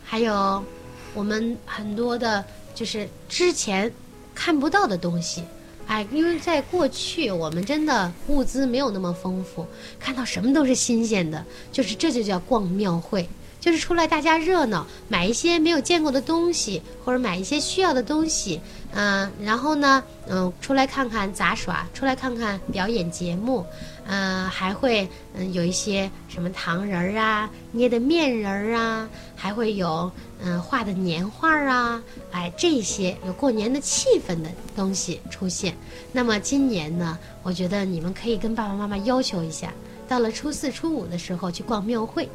[0.03, 0.63] 还有
[1.13, 3.93] 我们很多的，就是之前
[4.33, 5.43] 看不到的东西。
[5.85, 9.67] 哎，因为在过去我们真的物资没有那么丰富，
[9.99, 13.29] 看到什么都是新鲜的，就是这就叫逛庙会，
[13.61, 18.59] 就是出来大家热闹，买一些没有见过的东西，或者买一些需要的东西，
[18.93, 23.63] 嗯、然后呢，嗯、出来看看杂耍，出来看看表演节目，
[24.07, 30.11] 嗯、还会嗯、有一些什么糖人儿啊，捏的面人儿啊，还会有
[30.43, 32.01] 嗯、画的年画儿啊，
[32.31, 35.77] 哎，这些有过年的气氛的东西出现。
[36.11, 39.71] 那么今年呢，我觉得你们可以跟爸爸妈妈要求一下，
[40.07, 42.27] 到了初四、初五的时候去逛庙会，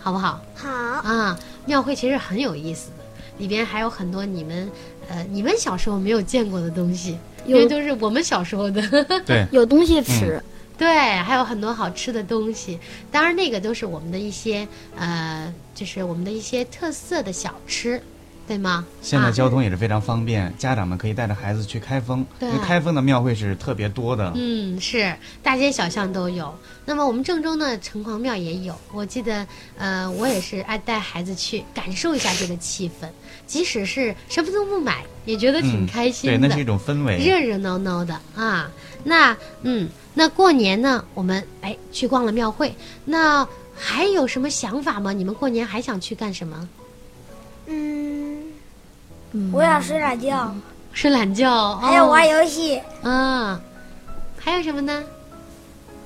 [0.00, 0.40] 好不好？
[0.54, 3.04] 好，啊，庙会其实很有意思的，
[3.38, 4.70] 里边还有很多你们
[5.08, 8.82] 呃你们小时候没有见过的东西，因为都是我们小时候的。
[9.26, 10.42] 对，有东西吃，
[10.76, 10.88] 对，
[11.22, 12.78] 还有很多好吃的东西。
[13.10, 18.00] 当然，那个都是我们的一些呃，就是我们的一些特色的小吃，
[18.48, 18.84] 对吗？
[19.02, 24.32] 现在啊交通也是非常方便，家长们可以带着孩子去开封，对因为开封的庙会是特别多的。
[24.34, 26.52] 嗯，是大街小巷都有。
[26.86, 28.74] 那么我们郑州呢，城隍庙也有。
[28.90, 29.46] 我记得，
[29.76, 33.06] 呃，我也是爱带孩子去感受一下这个气氛，
[33.46, 37.18] 即使是什么都不买，也觉得挺嗯开心对，那是一种氛围。
[37.18, 38.70] 热热闹闹的啊。
[39.04, 42.74] 那嗯，那过年呢，我们哎去逛了庙会，
[43.04, 43.46] 那
[43.76, 45.12] 还有什么想法吗？
[45.12, 46.68] 你们过年还想去干什么？
[47.70, 48.27] 嗯，
[49.52, 50.54] 我想睡懒觉，
[50.92, 52.80] 睡懒觉，还有玩哦游戏。
[53.02, 53.60] 啊，
[54.38, 55.02] 还有什么呢？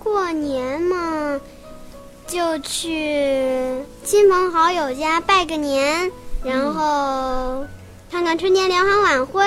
[0.03, 1.41] 过年嘛，
[2.27, 6.11] 就去亲朋好友家拜个年，
[6.45, 7.65] 然后
[8.11, 9.43] 看看春节联欢晚会，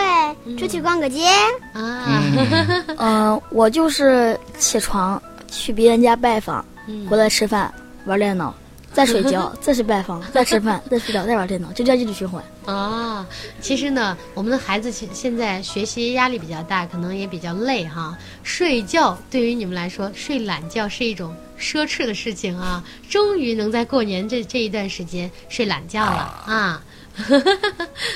[0.57, 1.27] 出去逛个街。
[1.73, 5.21] 啊，嗯， 嗯、我就是起床
[5.51, 7.05] 去别人家拜访，嗯。
[7.07, 7.71] 回来吃饭
[8.05, 8.53] 玩电脑，
[8.95, 12.41] 再 睡觉，再去拜访，再吃饭，再睡觉，再玩电脑，就这样一直循环。
[12.65, 13.27] 啊，
[13.59, 18.17] 其实呢，我们的孩子现现在学习压力比较大，可能也比较累哈。
[18.41, 22.81] 睡觉对于你们来说，睡懒觉是一种奢侈的事情啊。
[23.09, 26.81] 终于能在过年这这一段时间睡懒觉了啊。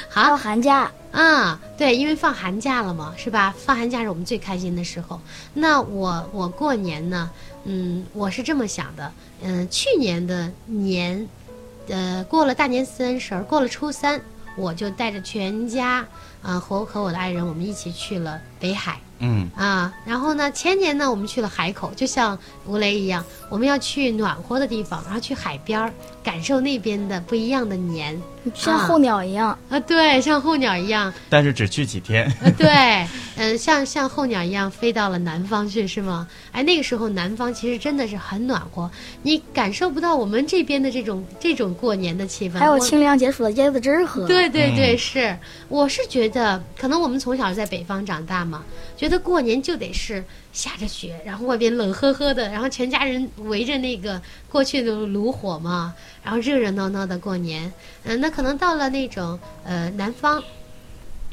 [0.10, 3.54] 好放寒假，啊，对，因为放寒假了嘛，是吧？
[3.58, 5.22] 放寒假是我们最开心的时候。
[5.54, 7.30] 那我我过年呢，
[7.66, 9.12] 嗯，我是这么想的，
[9.44, 11.28] 嗯，去年的年，
[11.88, 14.22] 呃，过了大年三十儿，过了初三，
[14.56, 16.06] 我就带着全家，
[16.42, 19.00] 啊、和和我的爱人，我们一起去了北海。
[19.22, 25.92] 嗯，啊，然后呢，前年呢，我们去了海口，就像吴雷一样，我们要去暖和的地方，然后去海边儿，
[26.24, 28.20] 感受那边的不一样的年
[28.54, 29.58] 像候鸟一样。
[29.70, 32.32] 啊，对，像候鸟一样，但是只去几天。
[32.42, 32.70] 呃，对，
[33.36, 36.28] 嗯、像像候鸟一样飞到了南方去，是吗？
[36.52, 38.90] 哎，那个时候南方其实真的是很暖和，
[39.22, 42.54] 你感受不到我们这边的这种这种过年的气氛。
[42.58, 44.26] 还有清凉解暑的椰子汁儿喝。
[44.28, 48.64] 对对对，嗯是，我是觉得，可能我们从小在北方长大嘛，
[48.98, 50.24] 觉得过年就得是
[50.60, 57.72] 下着雪，然后外边冷呵呵的，然后全家人围着那个过去的炉火嘛，然后热热闹闹的过年。
[58.04, 60.44] 嗯、那可能到了那种呃南方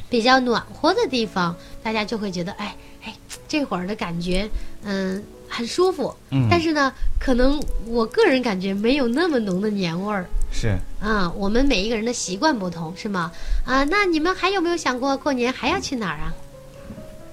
[0.09, 1.53] 比较暖和的地方，
[1.83, 2.73] 大家就会觉得，哎
[3.03, 3.13] 哎，
[3.49, 4.49] 这会儿的感觉，
[4.85, 6.15] 嗯、很舒服。
[6.31, 10.25] 嗯但是呢，可能我个人感觉没有那么浓的年味儿。
[10.53, 13.29] 是，啊，我们每一个人的习惯不同，是吗？
[13.65, 16.33] 啊，那你们还有没有想过过年还要去哪儿啊？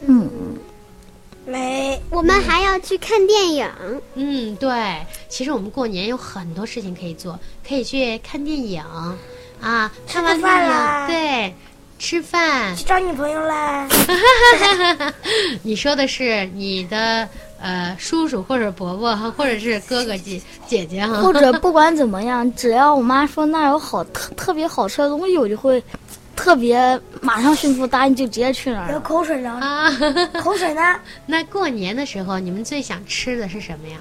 [0.06, 0.28] 嗯，
[1.46, 3.70] 没我们还要去看电影。
[4.14, 8.82] 嗯，对，其实我们过年有很多事情可以做，可以去看电影
[9.60, 11.54] 啊，看完饭电影对，
[11.98, 12.74] 吃饭。
[12.76, 13.88] 去找女朋友啦。
[15.62, 17.28] 你说的是你的
[17.60, 25.82] 呃叔叔或者伯伯哈，或者是哥哥姐姐姐哈，或者不管怎么样，只要我妈说那有好特特别好吃的东西，我就会
[26.36, 29.00] 特别马上迅速答应，就直接去那儿有了。
[29.00, 29.90] 口水了，啊。
[30.42, 30.82] 口水呢？
[31.26, 33.96] 那过年的时候，你们最想吃的是什么呀？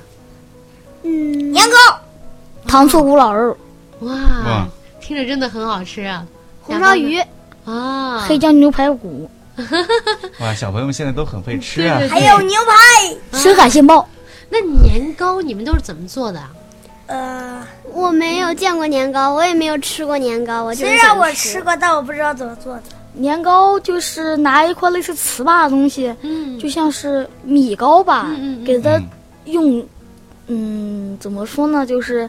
[1.04, 2.00] 嗯，年糕、
[2.68, 3.56] 糖醋古老肉、
[4.00, 4.66] 哇，
[5.02, 6.26] 听着真的很好吃啊！
[6.62, 7.22] 红烧鱼，
[7.66, 9.30] 啊，黑椒牛排骨、
[10.40, 13.38] 哇，小朋友们现在都很会吃啊还有牛排。
[13.38, 14.08] 深海鲜鲍。
[14.50, 16.52] 那年糕你们都是怎么做的啊？
[17.14, 22.82] 呃，我没有见过年糕，我也没有吃过年糕，我虽然我吃吃过，但我不知道怎么做的。
[23.14, 29.10] 年糕就是拿一块类似糍粑的东西，嗯，就像是米糕吧，嗯给它嗯
[29.46, 29.88] 用，
[30.48, 31.86] 嗯，怎么说呢？
[31.86, 32.28] 就是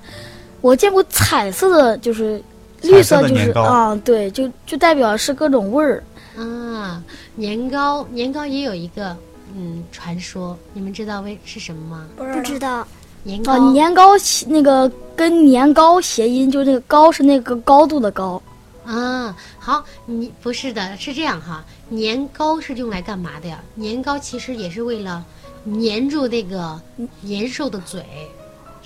[0.61, 2.39] 我见过彩色的，就是
[2.82, 6.05] 绿色，就是啊，对，就就代表是各种味儿。
[6.37, 7.03] 啊，
[7.37, 9.16] 年糕，年糕也有一个
[9.57, 12.07] 嗯传说，你们知道为是什么吗？
[12.18, 12.87] 不知道。
[13.25, 14.11] 年糕，啊，年糕
[14.47, 18.41] 那个跟年糕谐音，就是那个高是那个高度的高，
[18.87, 23.59] 啊，好，你不是的，是这样哈，年糕是用来干嘛的呀？
[23.75, 25.25] 年糕其实也是为了
[25.64, 26.81] 粘住那个
[27.22, 28.05] 年兽的嘴，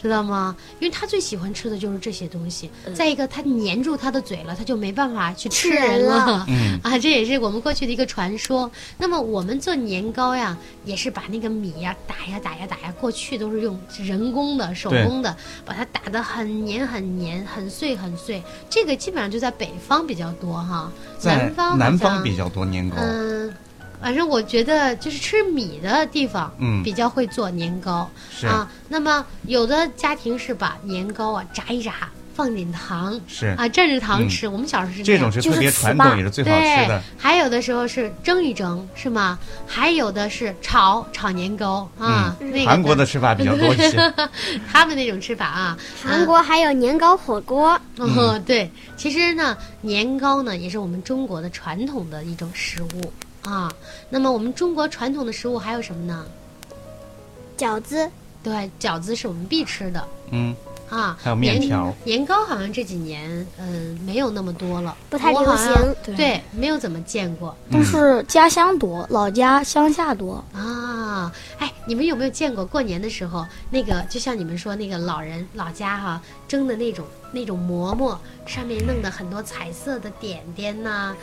[0.00, 0.54] 知道吗？
[0.80, 2.70] 因为他最喜欢吃的就是这些东西。
[2.94, 6.44] 再一个，他粘住他的嘴了，他就没办法去吃吃人人了。
[6.48, 8.70] 嗯啊，这也是我们过去的一个传说。
[8.96, 18.42] 那么我们做年糕呀，也是把那个米呀打呀打呀打呀，过去都是用人工的、手工的，把它打得很黏很黏、很碎很碎。
[18.70, 20.92] 这个基本上就在北方比较多哈，
[21.24, 22.96] 南方南方比较多年糕。
[23.00, 23.52] 嗯。
[24.00, 28.70] 反正我觉得就是吃米的地方，嗯比较会做年糕是啊。
[28.88, 34.46] 那么有的家庭是把年糕啊炸一炸，放点糖是啊，蘸着糖嗯吃。
[34.46, 39.38] 我们小时候是这种是特别传统，也是最好吃的对。，还有的时候是蒸一蒸，是吗？
[39.66, 44.14] 还有的是炒炒年糕啊，那个嗯韩国的吃法比较多一些。
[44.72, 53.12] 他们那种吃法啊，韩国还有年糕火锅，嗯哦，对，其实呢，年糕呢也是我们中国的传统的一种食物
[53.48, 53.72] 啊。
[54.10, 56.26] 那么我们中国传统的食物还有什么呢？
[57.56, 58.08] 饺子，
[58.42, 60.54] 对，饺子是我们必吃的嗯，
[60.88, 61.18] 啊。
[61.20, 65.74] 还有面条年糕好像这几年嗯、没有那么多了，不太流行
[66.04, 70.44] 对对，没有怎么见过都是家乡多，老家乡下多。
[70.52, 71.32] 啊。
[71.58, 81.16] 哎，你们有没有见过过年的时候那个，就像你们说那个老人老家哈蒸的那种那种馍馍，上面弄的很多彩色的点点呐、啊，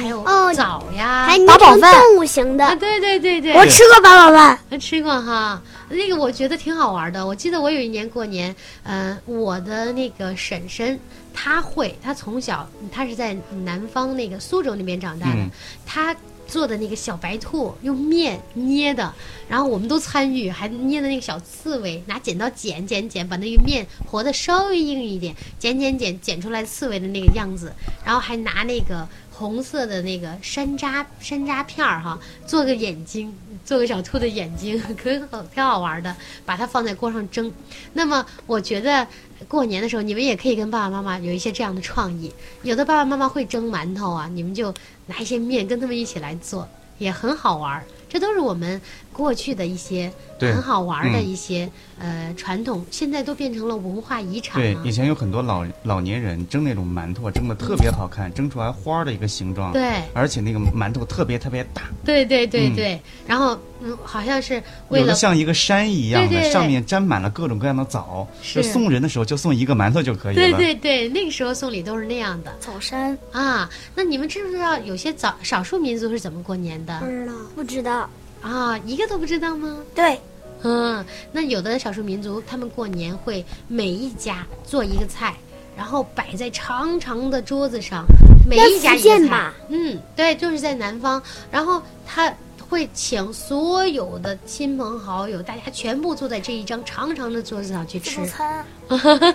[0.00, 1.92] 还有哦枣呀，还捏八宝饭。
[1.92, 7.26] 成动物形啊，的，对对对对，我吃过八宝饭，吃过哈，那个我觉得挺好玩的。
[7.26, 10.98] 我记得我有一年过年，呃，我的那个婶婶，
[11.32, 15.50] 她会，她从小她是在南方那个苏州那边长大的，嗯。
[15.86, 16.14] 她
[16.48, 19.14] 做的那个小白兔用面捏的，
[19.48, 27.72] 然后我们都参与，还捏的那个小刺猬，拿剪刀剪剪剪，把那个面和的稍微硬一点，剪剪剪剪出来刺猬的那个样子，
[28.04, 33.32] 然后还拿那个红色的那个山楂山楂片儿哈，做个眼睛，
[33.68, 36.16] 做个小兔的眼睛， 可好挺好玩的，
[36.46, 37.52] 把它放在锅上蒸。
[37.92, 39.06] 那么我觉得
[39.46, 42.32] 过年的时候，你们也可以跟爸爸妈妈有一些这样的创意。
[42.62, 44.72] 有的爸爸妈妈会蒸馒头啊，你们就
[45.04, 46.66] 拿一些面跟他们一起来做，
[46.96, 47.84] 也很好玩。
[48.08, 48.80] 这都是我们
[49.18, 50.08] 过去的一些
[50.38, 54.62] 很好玩的嗯一些、呃传统，现在都变成了文化遗产，。
[54.62, 59.72] 对以前有很多老老年人蒸那种馒头，蒸的特别好看，蒸出来花儿的一个形状。
[59.72, 68.24] 对而且那个馒头特别特别大，对对对嗯对，然后嗯，好像是为了像一个山一样的，对对对上面沾满了各种各样的枣。
[68.40, 70.40] 是就送人的时候就送一个馒头就可以了。
[70.40, 73.68] 对对对，那个时候送礼都是那样的枣山啊。
[73.96, 77.32] 那你们知不知道有些早少数民族是怎么过年的不知道。
[77.56, 78.08] 不知道。
[78.42, 78.78] 啊？
[78.86, 79.78] 一个都不知道吗？
[79.94, 80.20] 对，
[80.62, 85.34] 嗯，那有的少数民族，他们过年会每一家做一个菜，
[85.76, 88.04] 然后摆在长长的桌子上，
[88.48, 89.54] 每一家一个菜吧。
[89.68, 92.32] 嗯，对，就是在南方，然后他
[92.68, 98.64] 会请所有的亲朋好友，大家全部坐在这一张长长的桌子上去吃自助，餐，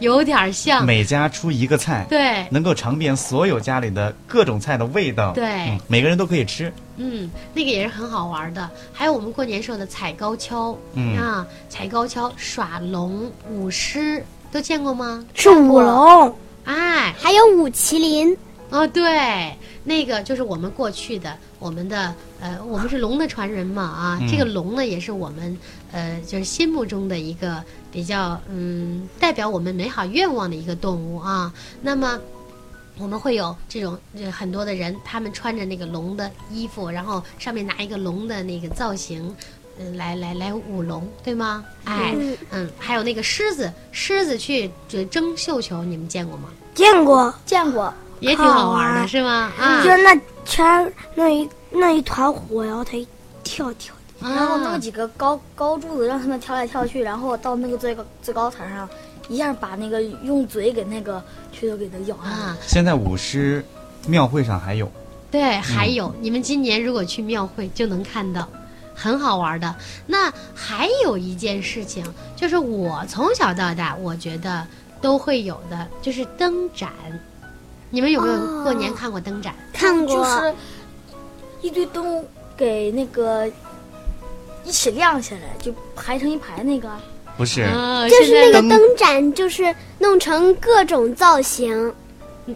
[0.00, 5.32] 有点像，每家出一个菜，对，能够尝遍所有家里的各种菜的味道。
[5.32, 6.72] 对嗯每个人都可以吃。
[6.96, 8.68] 嗯，那个也是很好玩的。
[8.92, 15.24] 还有我们过年时候的踩高跷，嗯啊，踩高跷、耍龙、舞狮，都见过吗？
[15.34, 16.34] 是舞龙。
[16.64, 18.36] 哎，还有舞麒麟，
[18.68, 19.56] 哦，对，
[19.90, 25.58] 那个就是我们过去的，我们的呃，我们是龙的传人嘛啊，嗯这个龙呢也是我们
[25.90, 27.60] 呃，就是心目中的一个
[27.90, 31.52] 比较嗯，代表我们美好愿望的一个动物啊。
[31.82, 32.20] 那么。
[32.98, 39.34] 我们会有这种呃很多的人，他们穿着那个龙的衣服，然后上面拿一个龙的那个造型，
[39.78, 41.64] 嗯、来来来舞龙，对吗？
[41.84, 46.50] 哎，嗯嗯，还有那个狮子，狮子去就争绣球，你们见过吗？
[46.74, 49.52] 见过，见过，也挺好玩的，玩是吗？
[49.58, 53.06] 啊，就是那圈那一那一团火，然后它一
[53.42, 53.94] 跳跳。
[54.22, 58.86] 然后弄啊几个高高柱子让他们跳来跳去，然后到那个最高最高台上，
[59.30, 61.22] 一下把那个用嘴给那个
[61.58, 62.30] 蛆头给它咬上。
[62.30, 63.64] 啊，现在舞狮
[64.06, 64.92] 庙会上还有，
[65.30, 68.46] 对，还有、你们今年如果去庙会就能看到，
[68.94, 69.74] 很好玩的。
[70.06, 72.04] 那还有一件事情，
[72.36, 74.66] 就是我从小到大我觉得
[75.00, 76.90] 都会有的，就是灯展。
[77.90, 79.54] 你们有没有哦过年看过灯展？
[79.72, 80.16] 看过。
[80.16, 80.54] 就是
[81.60, 82.24] 一堆灯
[82.56, 83.46] 给那个
[84.64, 86.88] 一起亮起来，就排成一排那个。
[87.36, 87.62] 不是？
[87.62, 91.92] 啊，就是那个灯展，就是弄成各种造型。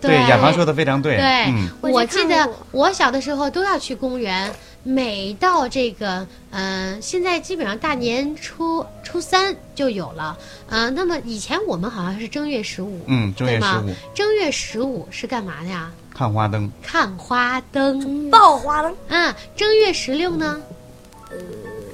[0.00, 1.16] 对，雅芳说的非常对。
[1.16, 4.52] 对，嗯，我我记得我小的时候都要去公园，
[4.86, 13.94] 每到这个，嗯、现在基本上大年初初三就有了，呃，那么以前我们好像是正月十五，嗯，正月十五。
[14.14, 15.90] 正月十五是干嘛的呀？
[16.14, 18.30] 看花灯，看花灯。
[18.30, 20.60] 爆花灯，啊，正月十六呢？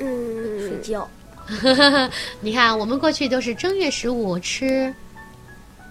[0.01, 1.09] 嗯，睡觉，
[2.43, 4.93] 你看，我们过去都是正月十五吃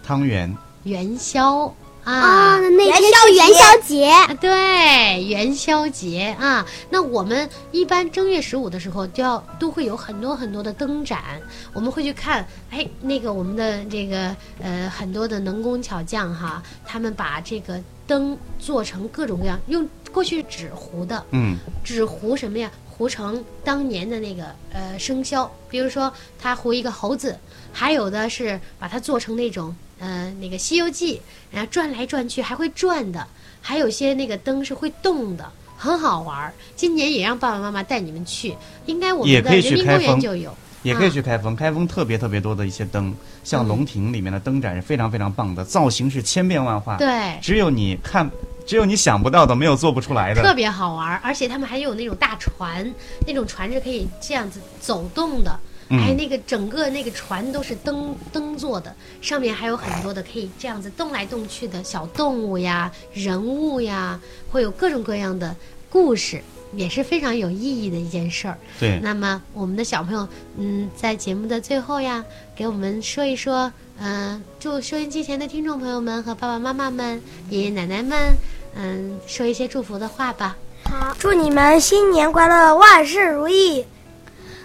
[0.04, 1.74] 汤圆，元宵
[2.04, 2.50] 啊。
[2.50, 11.39] 啊，那天是元宵节，啊，对，元宵节啊，那我们一般正月十五的时候，就要都会有很多很多的灯展，
[11.74, 22.72] 我们会去看，哎，那个我们的这个呃很多的能工巧匠哈，他们把这个灯做成各种各样，用过去纸糊的，嗯，纸糊什么呀？
[22.86, 24.43] 糊成当年的那个
[24.74, 27.38] 呃生肖，比如说他糊一个猴子，
[27.72, 31.16] 还有的是把它做成那种呃那个《西游记》，
[31.52, 33.26] 然后转来转去还会转的，
[33.62, 36.54] 还有些那个灯是会动的，很好玩儿。
[36.76, 40.56] 今年也让爸爸妈妈带你们去，应该我们的也可以去人民公园开封就有。
[40.82, 48.32] 也可以去开封，开封特别特别多的一些灯，像嗯龙亭里面的灯展是非常非常棒的，造型是千变万化，对，只有你看，
[48.66, 50.41] 只有你想不到的，没有做不出来的。
[50.41, 52.89] 特别好玩儿，而且他们还有那种大船，
[53.28, 55.60] 那种船是可以这样子走动的。
[55.91, 64.19] 嗯哎，那个整个那个船都是灯灯做的，上面还有很多的可以这样子动来动去的小动物呀、人物呀，
[64.51, 65.55] 会有各种各样的
[65.89, 66.41] 故事，
[66.75, 68.55] 也是非常有意义的一件事儿。
[68.79, 70.27] 对，那么我们的小朋友，
[70.57, 72.23] 嗯，在节目的最后呀，
[72.55, 77.19] 给我们说一说，嗯、祝收音机前的听众朋友们和爸爸妈妈们、
[77.49, 78.35] 爷爷奶奶们，
[78.75, 80.55] 嗯，说一些祝福的话吧。
[80.83, 83.83] 好，祝你们新年快乐，万事如意。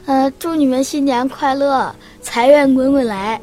[0.06, 3.40] 呃，祝你们新年快乐，财源滚滚来。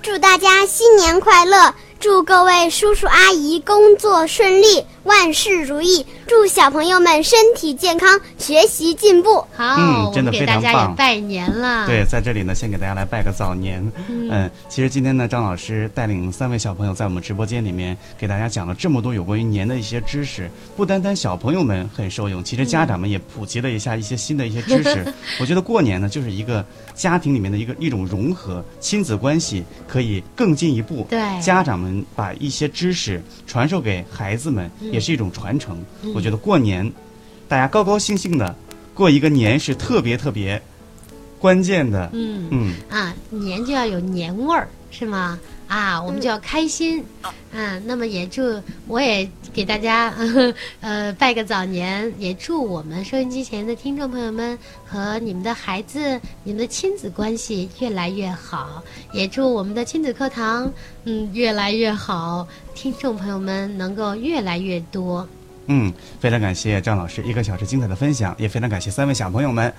[0.00, 1.74] 祝大家新年快乐！
[2.00, 6.04] 祝各位叔叔阿姨工作顺利，万事如意！
[6.26, 9.44] 祝小朋友们身体健康，学习进步。
[9.54, 11.86] 好，嗯真的我们给大家非常棒也拜年了。
[11.86, 13.84] 对，在这里呢，先给大家来拜个早年。
[14.08, 25.04] 嗯，其实今天呢，张老师带领三位小朋友在我们直播间里面给大家讲了这么多有关于年的一些知识，不单单小朋友们很受用，其实家长们也普及了一下一些新的一些知识。
[25.38, 31.06] 我觉得过年呢，就是一个家庭里面的一个一种融合，亲子关系可以更进一步。
[31.10, 35.84] 对家长们把一些知识传授给孩子们，也是一种传承。
[36.14, 36.90] 我觉得过年，
[37.48, 38.54] 大家高高兴兴的
[38.94, 40.62] 过一个年是特别特别
[41.38, 42.08] 关键的。
[42.12, 45.38] 嗯嗯，啊，年就要有年味儿，是吗？
[45.66, 47.04] 啊，我们就要开心。
[47.52, 50.12] 嗯，那么也祝我也给大家
[50.80, 60.70] 呃拜个早年，也祝我们收音机前的听众朋友们和你们的孩子、你们的亲子关系越来越好，也祝我们的亲子课堂
[61.04, 65.26] 嗯越来越好，听众朋友们能够越来越多。
[65.66, 69.72] 嗯，非常感谢张老师一个小时精彩的分享，也非常感谢三位小朋友们，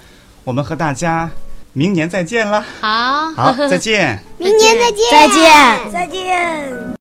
[0.43, 1.29] 我们和大家
[1.77, 2.65] 明年再见了。
[2.79, 4.17] 好，好，再见。
[4.37, 6.85] 明年再见，再见，再见。